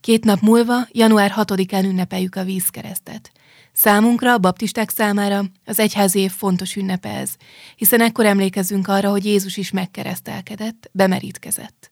[0.00, 3.32] Két nap múlva, január 6-án ünnepeljük a vízkeresztet.
[3.72, 7.30] Számunkra, a baptisták számára az egyházi év fontos ünnepe ez,
[7.76, 11.90] hiszen ekkor emlékezünk arra, hogy Jézus is megkeresztelkedett, bemerítkezett.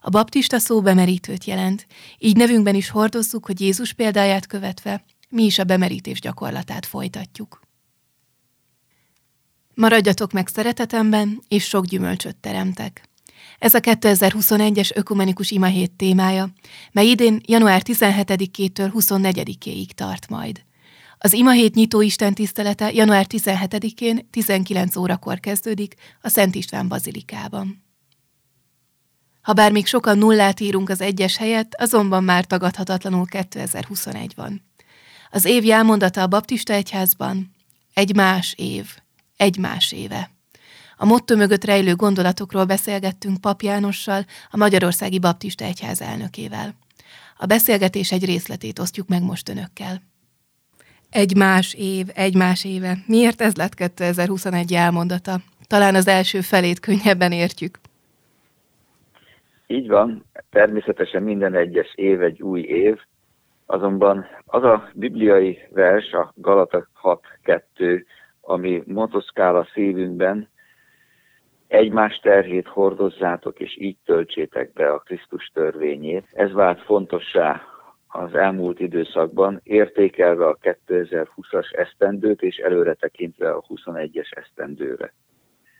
[0.00, 1.86] A baptista szó bemerítőt jelent,
[2.18, 7.60] így nevünkben is hordozzuk, hogy Jézus példáját követve mi is a bemerítés gyakorlatát folytatjuk.
[9.74, 13.08] Maradjatok meg szeretetemben, és sok gyümölcsöt teremtek.
[13.58, 16.52] Ez a 2021-es ökumenikus imahét témája,
[16.92, 20.64] mely idén január 17-től 24-ig tart majd.
[21.18, 27.84] Az imahét nyitó Isten tisztelete január 17-én 19 órakor kezdődik a Szent István bazilikában.
[29.42, 34.65] Ha bár még sokan nullát írunk az egyes helyett, azonban már tagadhatatlanul 2021 van.
[35.36, 37.50] Az év jelmondata a Baptista Egyházban
[37.94, 38.84] egy más év,
[39.36, 40.30] egy más éve.
[40.96, 46.74] A motto mögött rejlő gondolatokról beszélgettünk Pap Jánossal, a Magyarországi Baptista Egyház elnökével.
[47.36, 50.02] A beszélgetés egy részletét osztjuk meg most önökkel.
[51.10, 52.96] Egy más év, egy más éve.
[53.06, 55.38] Miért ez lett 2021 elmondata?
[55.66, 57.78] Talán az első felét könnyebben értjük.
[59.66, 62.98] Így van, természetesen minden egyes év egy új év,
[63.66, 68.04] azonban az a bibliai vers, a Galata 6.2,
[68.40, 70.48] ami motoszkál a szívünkben,
[71.68, 76.26] egymás terhét hordozzátok, és így töltsétek be a Krisztus törvényét.
[76.32, 77.62] Ez vált fontossá
[78.08, 85.14] az elmúlt időszakban, értékelve a 2020-as esztendőt, és előre tekintve a 21-es esztendőre.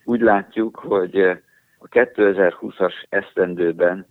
[0.05, 1.21] Úgy látjuk, hogy
[1.79, 4.07] a 2020-as esztendőben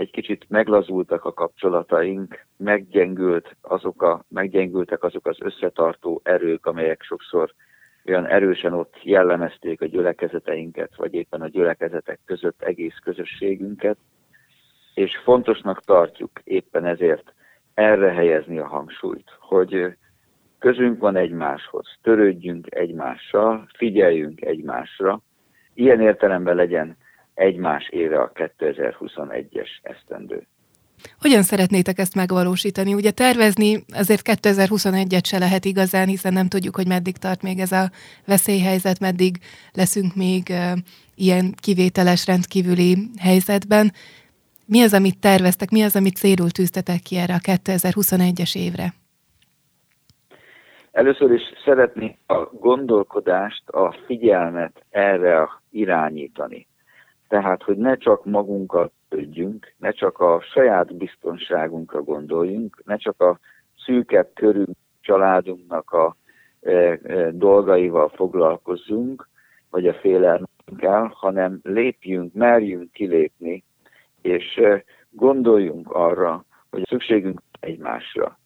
[0.00, 7.54] egy kicsit meglazultak a kapcsolataink, meggyengült azok a, meggyengültek azok az összetartó erők, amelyek sokszor
[8.06, 13.96] olyan erősen ott jellemezték a gyülekezeteinket, vagy éppen a gyülekezetek között egész közösségünket,
[14.94, 17.34] és fontosnak tartjuk éppen ezért
[17.74, 19.96] erre helyezni a hangsúlyt, hogy
[20.58, 25.20] közünk van egymáshoz, törődjünk egymással, figyeljünk egymásra,
[25.74, 26.96] ilyen értelemben legyen
[27.40, 30.46] egymás éve a 2021-es esztendő.
[31.20, 32.94] Hogyan szeretnétek ezt megvalósítani?
[32.94, 37.72] Ugye tervezni azért 2021-et se lehet igazán, hiszen nem tudjuk, hogy meddig tart még ez
[37.72, 37.90] a
[38.26, 39.36] veszélyhelyzet, meddig
[39.72, 40.42] leszünk még
[41.14, 43.92] ilyen kivételes, rendkívüli helyzetben.
[44.66, 48.92] Mi az, amit terveztek, mi az, amit célul tűztetek ki erre a 2021-es évre?
[50.92, 56.68] Először is szeretnék a gondolkodást, a figyelmet erre irányítani.
[57.30, 63.38] Tehát, hogy ne csak magunkat törődjünk, ne csak a saját biztonságunkra gondoljunk, ne csak a
[63.84, 64.64] szűkebb körű
[65.00, 66.16] családunknak a
[66.60, 69.28] e, e, dolgaival foglalkozzunk,
[69.70, 73.64] vagy a félelmünkkel, hanem lépjünk, merjünk kilépni,
[74.22, 78.38] és e, gondoljunk arra, hogy szükségünk egymásra.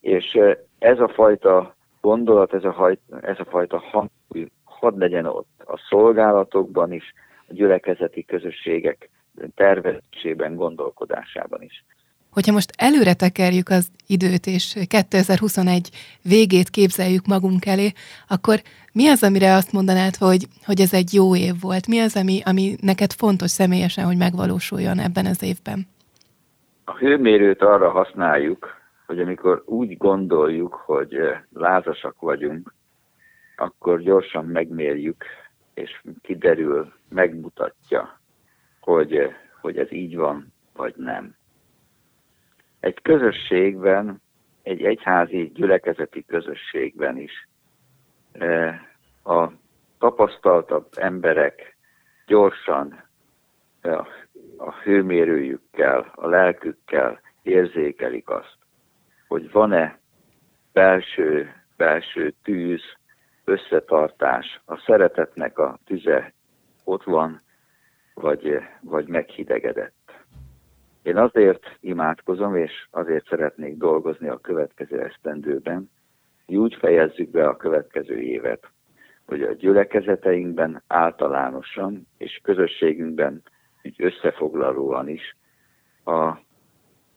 [0.00, 5.26] És e, ez a fajta gondolat, ez a, hajt, ez a fajta hangsúly hadd legyen
[5.26, 7.14] ott a szolgálatokban is,
[7.48, 9.10] a gyülekezeti közösségek
[9.54, 11.84] tervezésében, gondolkodásában is.
[12.30, 15.88] Hogyha most előre tekerjük az időt, és 2021
[16.22, 17.92] végét képzeljük magunk elé,
[18.28, 18.56] akkor
[18.92, 21.86] mi az, amire azt mondanád, hogy, hogy ez egy jó év volt?
[21.86, 25.86] Mi az, ami, ami neked fontos személyesen, hogy megvalósuljon ebben az évben?
[26.84, 28.76] A hőmérőt arra használjuk,
[29.06, 31.18] hogy amikor úgy gondoljuk, hogy
[31.52, 32.74] lázasak vagyunk,
[33.56, 35.24] akkor gyorsan megmérjük,
[35.78, 38.20] és kiderül, megmutatja,
[38.80, 41.36] hogy, hogy ez így van, vagy nem.
[42.80, 44.22] Egy közösségben,
[44.62, 47.48] egy egyházi gyülekezeti közösségben is
[48.32, 48.68] e,
[49.24, 49.50] a
[49.98, 51.76] tapasztaltabb emberek
[52.26, 53.04] gyorsan
[53.80, 54.06] e,
[54.56, 58.56] a hőmérőjükkel, a lelkükkel érzékelik azt,
[59.28, 59.98] hogy van-e
[60.72, 62.97] belső, belső tűz,
[63.48, 66.32] összetartás, a szeretetnek a tüze
[66.84, 67.40] ott van,
[68.14, 70.12] vagy, vagy meghidegedett.
[71.02, 75.90] Én azért imádkozom, és azért szeretnék dolgozni a következő esztendőben,
[76.46, 78.70] hogy úgy fejezzük be a következő évet,
[79.26, 83.42] hogy a gyülekezeteinkben általánosan és közösségünkben
[83.82, 85.36] így összefoglalóan is
[86.04, 86.36] a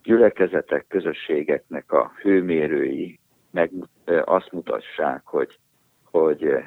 [0.03, 3.19] gyülekezetek, közösségeknek a hőmérői
[3.51, 3.71] meg
[4.25, 5.59] azt mutassák, hogy,
[6.11, 6.57] hogy,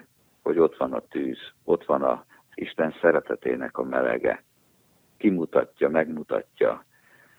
[0.42, 2.24] hogy ott van a tűz, ott van a
[2.54, 4.42] Isten szeretetének a melege.
[5.16, 6.84] Kimutatja, megmutatja,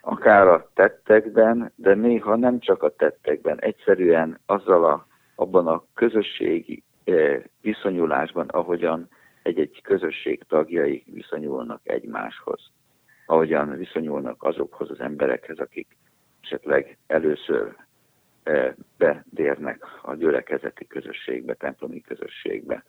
[0.01, 6.84] akár a tettekben, de néha nem csak a tettekben, egyszerűen azzal a, abban a közösségi
[7.62, 9.10] viszonyulásban, ahogyan
[9.43, 12.72] egy-egy közösség tagjai viszonyulnak egymáshoz,
[13.26, 15.97] ahogyan viszonyulnak azokhoz az emberekhez, akik
[16.41, 17.76] esetleg először
[18.97, 22.83] bedérnek a gyülekezeti közösségbe, templomi közösségbe,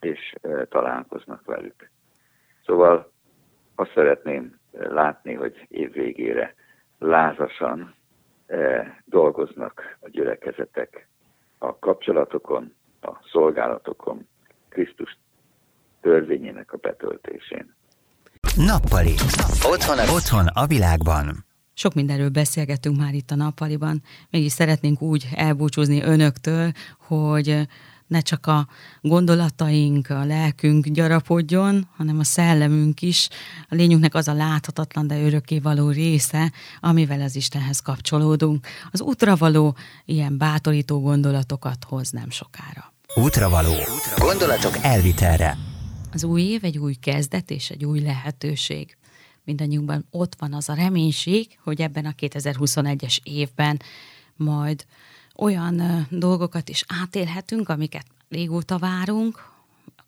[0.00, 0.34] és
[0.68, 1.90] találkoznak velük.
[2.64, 3.12] Szóval
[3.74, 6.54] azt szeretném látni, hogy év végére
[6.98, 7.94] lázasan
[9.04, 11.08] dolgoznak a gyülekezetek
[11.58, 14.28] a kapcsolatokon, a szolgálatokon,
[14.68, 15.18] Krisztus
[16.00, 17.74] törvényének a betöltésén.
[18.56, 19.14] Nappali.
[19.62, 21.47] Otthon a, otthon a világban.
[21.78, 27.68] Sok mindenről beszélgetünk már itt a nappaliban, mégis szeretnénk úgy elbúcsúzni önöktől, hogy
[28.06, 28.68] ne csak a
[29.00, 33.28] gondolataink, a lelkünk gyarapodjon, hanem a szellemünk is.
[33.68, 38.66] A lényünknek az a láthatatlan, de örökké való része, amivel az Istenhez kapcsolódunk.
[38.90, 42.92] Az útra való ilyen bátorító gondolatokat hoz nem sokára.
[43.14, 43.74] Útra való.
[44.16, 45.56] Gondolatok elvitelre.
[46.12, 48.97] Az új év egy új kezdet és egy új lehetőség.
[49.48, 53.80] Mindannyiunkban ott van az a reménység, hogy ebben a 2021-es évben
[54.36, 54.86] majd
[55.36, 59.50] olyan dolgokat is átélhetünk, amiket régóta várunk,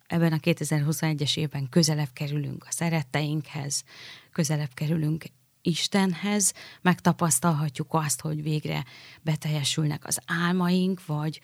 [0.07, 3.83] ebben a 2021-es évben közelebb kerülünk a szeretteinkhez,
[4.31, 5.25] közelebb kerülünk
[5.61, 8.85] Istenhez, megtapasztalhatjuk azt, hogy végre
[9.21, 11.41] beteljesülnek az álmaink, vagy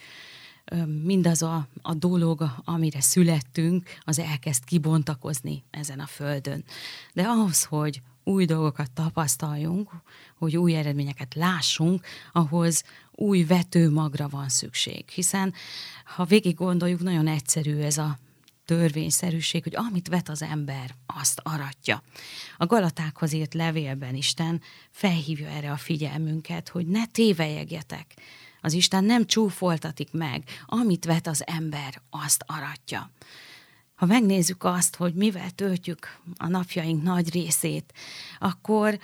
[1.04, 6.64] mindaz a, a dolog, amire születtünk, az elkezd kibontakozni ezen a földön.
[7.14, 9.92] De ahhoz, hogy új dolgokat tapasztaljunk,
[10.38, 15.10] hogy új eredményeket lássunk, ahhoz új vetőmagra van szükség.
[15.10, 15.54] Hiszen,
[16.04, 18.18] ha végig gondoljuk, nagyon egyszerű ez a
[18.66, 22.04] törvényszerűség, hogy amit vet az ember, azt aratja.
[22.58, 24.62] A Galatákhoz írt levélben Isten
[24.92, 28.14] felhívja erre a figyelmünket, hogy ne tévejegjetek,
[28.62, 33.12] az Isten nem csúfoltatik meg, amit vet az ember, azt aratja.
[33.96, 37.94] Ha megnézzük azt, hogy mivel töltjük a napjaink nagy részét,
[38.40, 39.00] akkor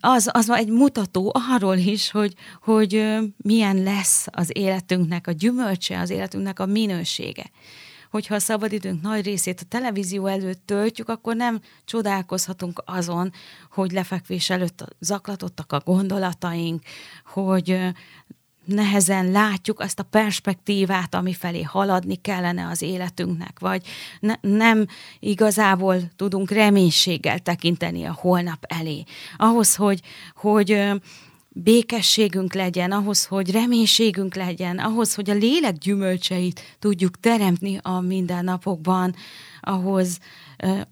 [0.00, 6.10] az, az egy mutató arról is, hogy, hogy milyen lesz az életünknek a gyümölcse, az
[6.10, 7.50] életünknek a minősége.
[8.10, 13.32] Hogyha a szabadidőnk nagy részét a televízió előtt töltjük, akkor nem csodálkozhatunk azon,
[13.70, 16.82] hogy lefekvés előtt zaklatottak a gondolataink,
[17.24, 17.78] hogy
[18.72, 23.86] nehezen látjuk azt a perspektívát, ami felé haladni kellene az életünknek, vagy
[24.20, 24.86] ne, nem
[25.18, 29.04] igazából tudunk reménységgel tekinteni a holnap elé.
[29.36, 30.00] Ahhoz, hogy,
[30.34, 30.90] hogy
[31.48, 39.14] békességünk legyen, ahhoz, hogy reménységünk legyen, ahhoz, hogy a lélek gyümölcseit tudjuk teremtni a mindennapokban,
[39.60, 40.18] ahhoz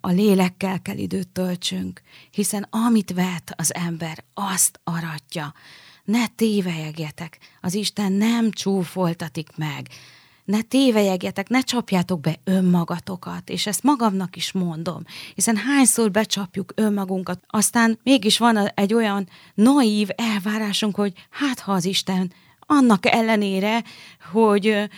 [0.00, 2.00] a lélekkel kell időt töltsünk,
[2.30, 5.54] hiszen amit vet az ember, azt aratja
[6.08, 9.88] ne tévejegjetek, az Isten nem csúfoltatik meg,
[10.44, 15.02] ne tévejegjetek, ne csapjátok be önmagatokat, és ezt magamnak is mondom,
[15.34, 21.84] hiszen hányszor becsapjuk önmagunkat, aztán mégis van egy olyan naív elvárásunk, hogy hát ha az
[21.84, 22.32] Isten
[22.70, 23.82] annak ellenére,
[24.32, 24.88] hogy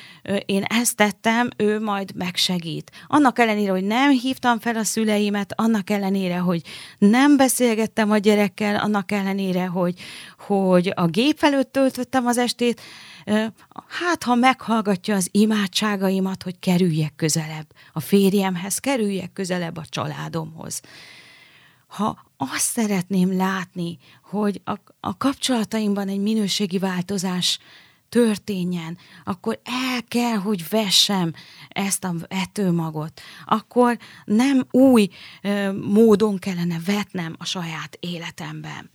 [0.46, 2.90] én ezt tettem, ő majd megsegít.
[3.06, 6.62] Annak ellenére, hogy nem hívtam fel a szüleimet, annak ellenére, hogy
[6.98, 9.94] nem beszélgettem a gyerekkel, annak ellenére, hogy,
[10.38, 12.80] hogy a gép előtt töltöttem az estét,
[13.88, 20.80] hát ha meghallgatja az imádságaimat, hogy kerüljek közelebb a férjemhez, kerüljek közelebb a családomhoz.
[21.86, 27.58] Ha azt szeretném látni, hogy a, a kapcsolataimban egy minőségi változás
[28.08, 31.32] történjen, akkor el kell, hogy vessem
[31.68, 33.20] ezt a vetőmagot.
[33.44, 35.08] Akkor nem új
[35.42, 38.90] ö, módon kellene vetnem a saját életemben.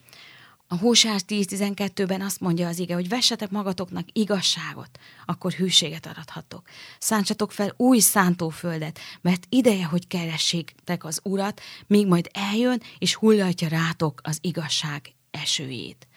[0.68, 6.68] A Hósás 10.12-ben azt mondja az ige, hogy vessetek magatoknak igazságot, akkor hűséget arathatok.
[7.00, 13.68] Szántsatok fel új szántóföldet, mert ideje, hogy keressétek az Urat, míg majd eljön, és hullatja
[13.68, 16.08] rátok az igazság esőjét.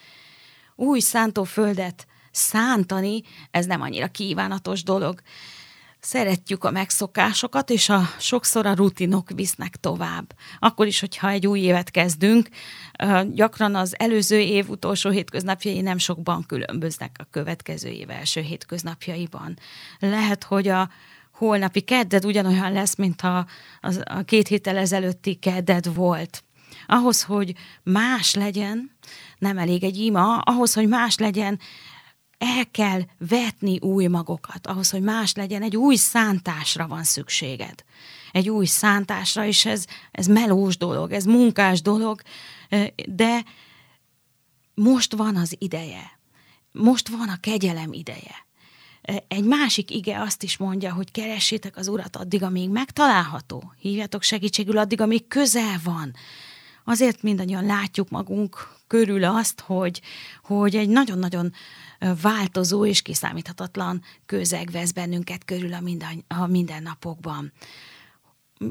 [0.75, 3.21] Új szántóföldet szántani,
[3.51, 5.21] ez nem annyira kívánatos dolog.
[5.99, 10.33] Szeretjük a megszokásokat, és a, sokszor a rutinok visznek tovább.
[10.59, 12.49] Akkor is, hogyha egy új évet kezdünk,
[13.31, 19.57] gyakran az előző év utolsó hétköznapjai nem sokban különböznek a következő év első hétköznapjaiban.
[19.99, 20.89] Lehet, hogy a
[21.31, 23.37] holnapi kedded ugyanolyan lesz, mint a,
[23.81, 26.43] a, a két héttel ezelőtti kedded volt.
[26.87, 27.53] Ahhoz, hogy
[27.83, 28.91] más legyen,
[29.37, 31.59] nem elég egy ima, ahhoz, hogy más legyen,
[32.39, 34.67] el kell vetni új magokat.
[34.67, 37.83] Ahhoz, hogy más legyen, egy új szántásra van szükséged.
[38.31, 42.21] Egy új szántásra, és ez, ez melós dolog, ez munkás dolog,
[43.05, 43.43] de
[44.73, 46.19] most van az ideje.
[46.71, 48.47] Most van a kegyelem ideje.
[49.27, 53.73] Egy másik ige azt is mondja, hogy keressétek az Urat addig, amíg megtalálható.
[53.79, 56.13] Hívjatok segítségül addig, amíg közel van.
[56.83, 60.01] Azért mindannyian látjuk magunk körül azt, hogy,
[60.43, 61.53] hogy egy nagyon-nagyon
[62.21, 67.51] változó és kiszámíthatatlan közeg vesz bennünket körül a, minden, a mindennapokban.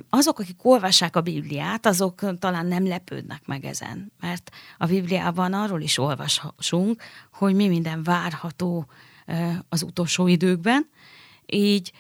[0.08, 5.80] Azok, akik olvassák a Bibliát, azok talán nem lepődnek meg ezen, mert a Bibliában arról
[5.80, 7.02] is olvasunk,
[7.32, 8.86] hogy mi minden várható
[9.68, 10.88] az utolsó időkben,
[11.46, 11.92] így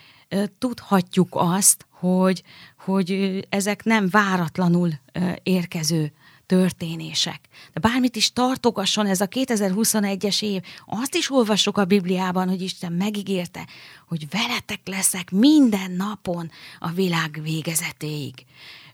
[0.58, 2.42] tudhatjuk azt, hogy,
[2.78, 4.90] hogy ezek nem váratlanul
[5.42, 6.12] érkező
[6.48, 7.40] történések.
[7.72, 12.92] De bármit is tartogasson ez a 2021-es év, azt is olvassuk a Bibliában, hogy Isten
[12.92, 13.66] megígérte,
[14.06, 18.34] hogy veletek leszek minden napon a világ végezetéig.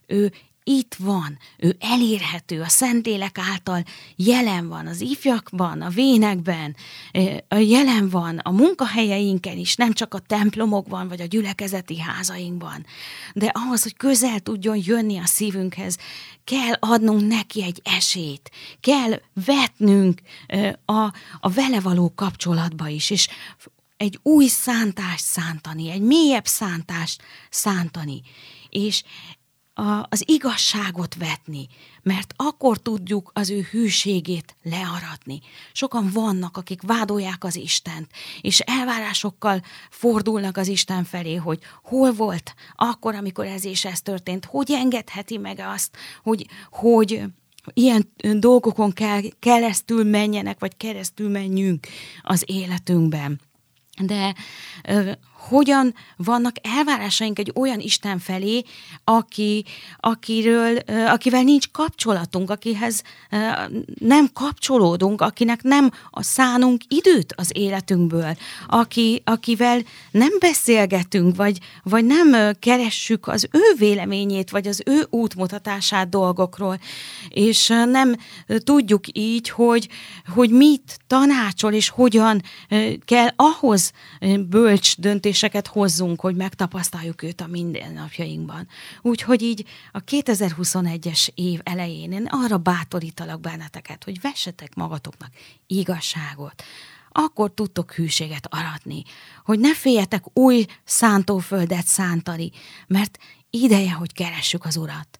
[0.07, 0.33] Ő
[0.67, 3.83] itt van, ő elérhető, a Szentlélek által
[4.15, 6.75] jelen van, az ifjakban, a vénekben,
[7.49, 12.85] jelen van a munkahelyeinken is, nem csak a templomokban, vagy a gyülekezeti házainkban.
[13.33, 15.97] De ahhoz, hogy közel tudjon jönni a szívünkhez,
[16.43, 20.21] kell adnunk neki egy esélyt, kell vetnünk
[20.85, 21.01] a,
[21.39, 23.27] a vele való kapcsolatba is, és
[23.97, 28.21] egy új szántást szántani, egy mélyebb szántást szántani.
[28.69, 29.03] És
[29.77, 31.67] a, az igazságot vetni,
[32.01, 35.41] mert akkor tudjuk az ő hűségét learatni.
[35.71, 38.11] Sokan vannak, akik vádolják az Istent,
[38.41, 44.45] és elvárásokkal fordulnak az Isten felé, hogy hol volt akkor, amikor ez és ez történt,
[44.45, 47.23] hogy engedheti meg azt, hogy, hogy
[47.73, 51.87] ilyen dolgokon kell, keresztül menjenek, vagy keresztül menjünk
[52.21, 53.39] az életünkben.
[54.01, 54.33] De
[55.47, 58.63] hogyan vannak elvárásaink egy olyan Isten felé,
[59.03, 59.65] aki,
[59.99, 60.77] akiről,
[61.07, 63.01] akivel nincs kapcsolatunk, akihez
[63.99, 69.81] nem kapcsolódunk, akinek nem a szánunk időt az életünkből, aki, akivel
[70.11, 76.79] nem beszélgetünk, vagy, vagy nem keressük az ő véleményét, vagy az ő útmutatását dolgokról,
[77.29, 78.15] és nem
[78.63, 79.87] tudjuk így, hogy,
[80.33, 82.41] hogy mit tanácsol, és hogyan
[83.05, 83.84] kell ahhoz
[84.49, 88.67] bölcs döntés döntéseket hozzunk, hogy megtapasztaljuk őt a mindennapjainkban.
[89.01, 95.29] Úgyhogy így a 2021-es év elején én arra bátorítalak benneteket, hogy vessetek magatoknak
[95.67, 96.63] igazságot,
[97.11, 99.03] akkor tudtok hűséget aratni,
[99.43, 102.51] hogy ne féljetek új szántóföldet szántani,
[102.87, 103.17] mert
[103.49, 105.19] ideje, hogy keressük az Urat.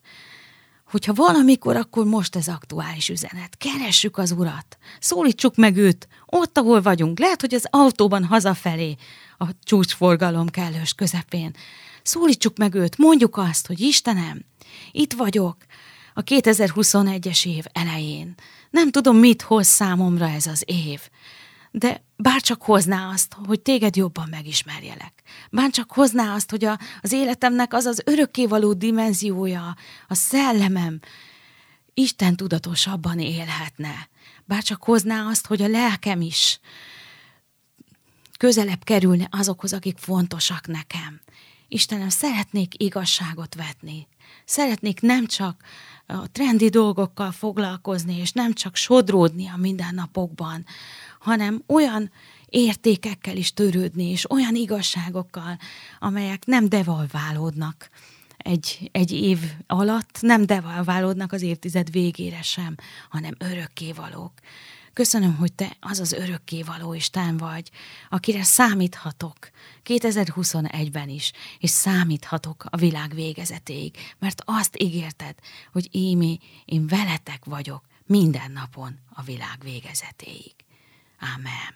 [0.96, 3.56] Hogyha valamikor, akkor most ez aktuális üzenet.
[3.56, 7.18] Keressük az Urat, szólítsuk meg őt, ott, ahol vagyunk.
[7.18, 8.96] Lehet, hogy az autóban hazafelé,
[9.38, 11.54] a csúcsforgalom kellős közepén.
[12.02, 14.44] Szólítsuk meg őt, mondjuk azt, hogy Istenem,
[14.92, 15.56] itt vagyok
[16.14, 18.34] a 2021-es év elején.
[18.70, 21.00] Nem tudom, mit hoz számomra ez az év,
[21.78, 25.22] de bárcsak hozná azt, hogy téged jobban megismerjelek.
[25.50, 29.76] Bárcsak hozná azt, hogy a, az életemnek az az örökkévaló dimenziója,
[30.08, 31.00] a szellemem
[31.94, 34.08] Isten tudatosabban élhetne.
[34.44, 36.60] Bárcsak hozná azt, hogy a lelkem is
[38.38, 41.20] közelebb kerülne azokhoz, akik fontosak nekem.
[41.68, 44.08] Istenem, szeretnék igazságot vetni.
[44.44, 45.62] Szeretnék nem csak
[46.06, 50.64] a trendi dolgokkal foglalkozni, és nem csak sodródni a mindennapokban,
[51.26, 52.10] hanem olyan
[52.48, 55.58] értékekkel is törődni, és olyan igazságokkal,
[55.98, 57.90] amelyek nem devalválódnak
[58.36, 62.74] egy, egy év alatt, nem devalválódnak az évtized végére sem,
[63.10, 64.32] hanem örökkévalók.
[64.92, 67.70] Köszönöm, hogy te az az örökkévaló Isten vagy,
[68.08, 69.36] akire számíthatok
[69.84, 75.34] 2021-ben is, és számíthatok a világ végezetéig, mert azt ígérted,
[75.72, 80.65] hogy ími, én veletek vagyok minden napon a világ végezetéig.
[81.20, 81.74] Amen.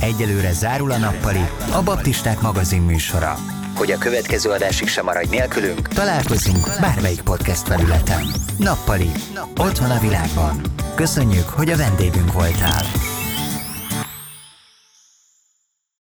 [0.00, 3.36] Egyelőre zárul a nappali, a Baptisták magazin műsora.
[3.76, 8.26] Hogy a következő adásig sem maradj nélkülünk, találkozunk bármelyik podcast felületen.
[8.58, 9.10] Nappali,
[9.56, 10.60] otthon a világban.
[10.94, 12.84] Köszönjük, hogy a vendégünk voltál.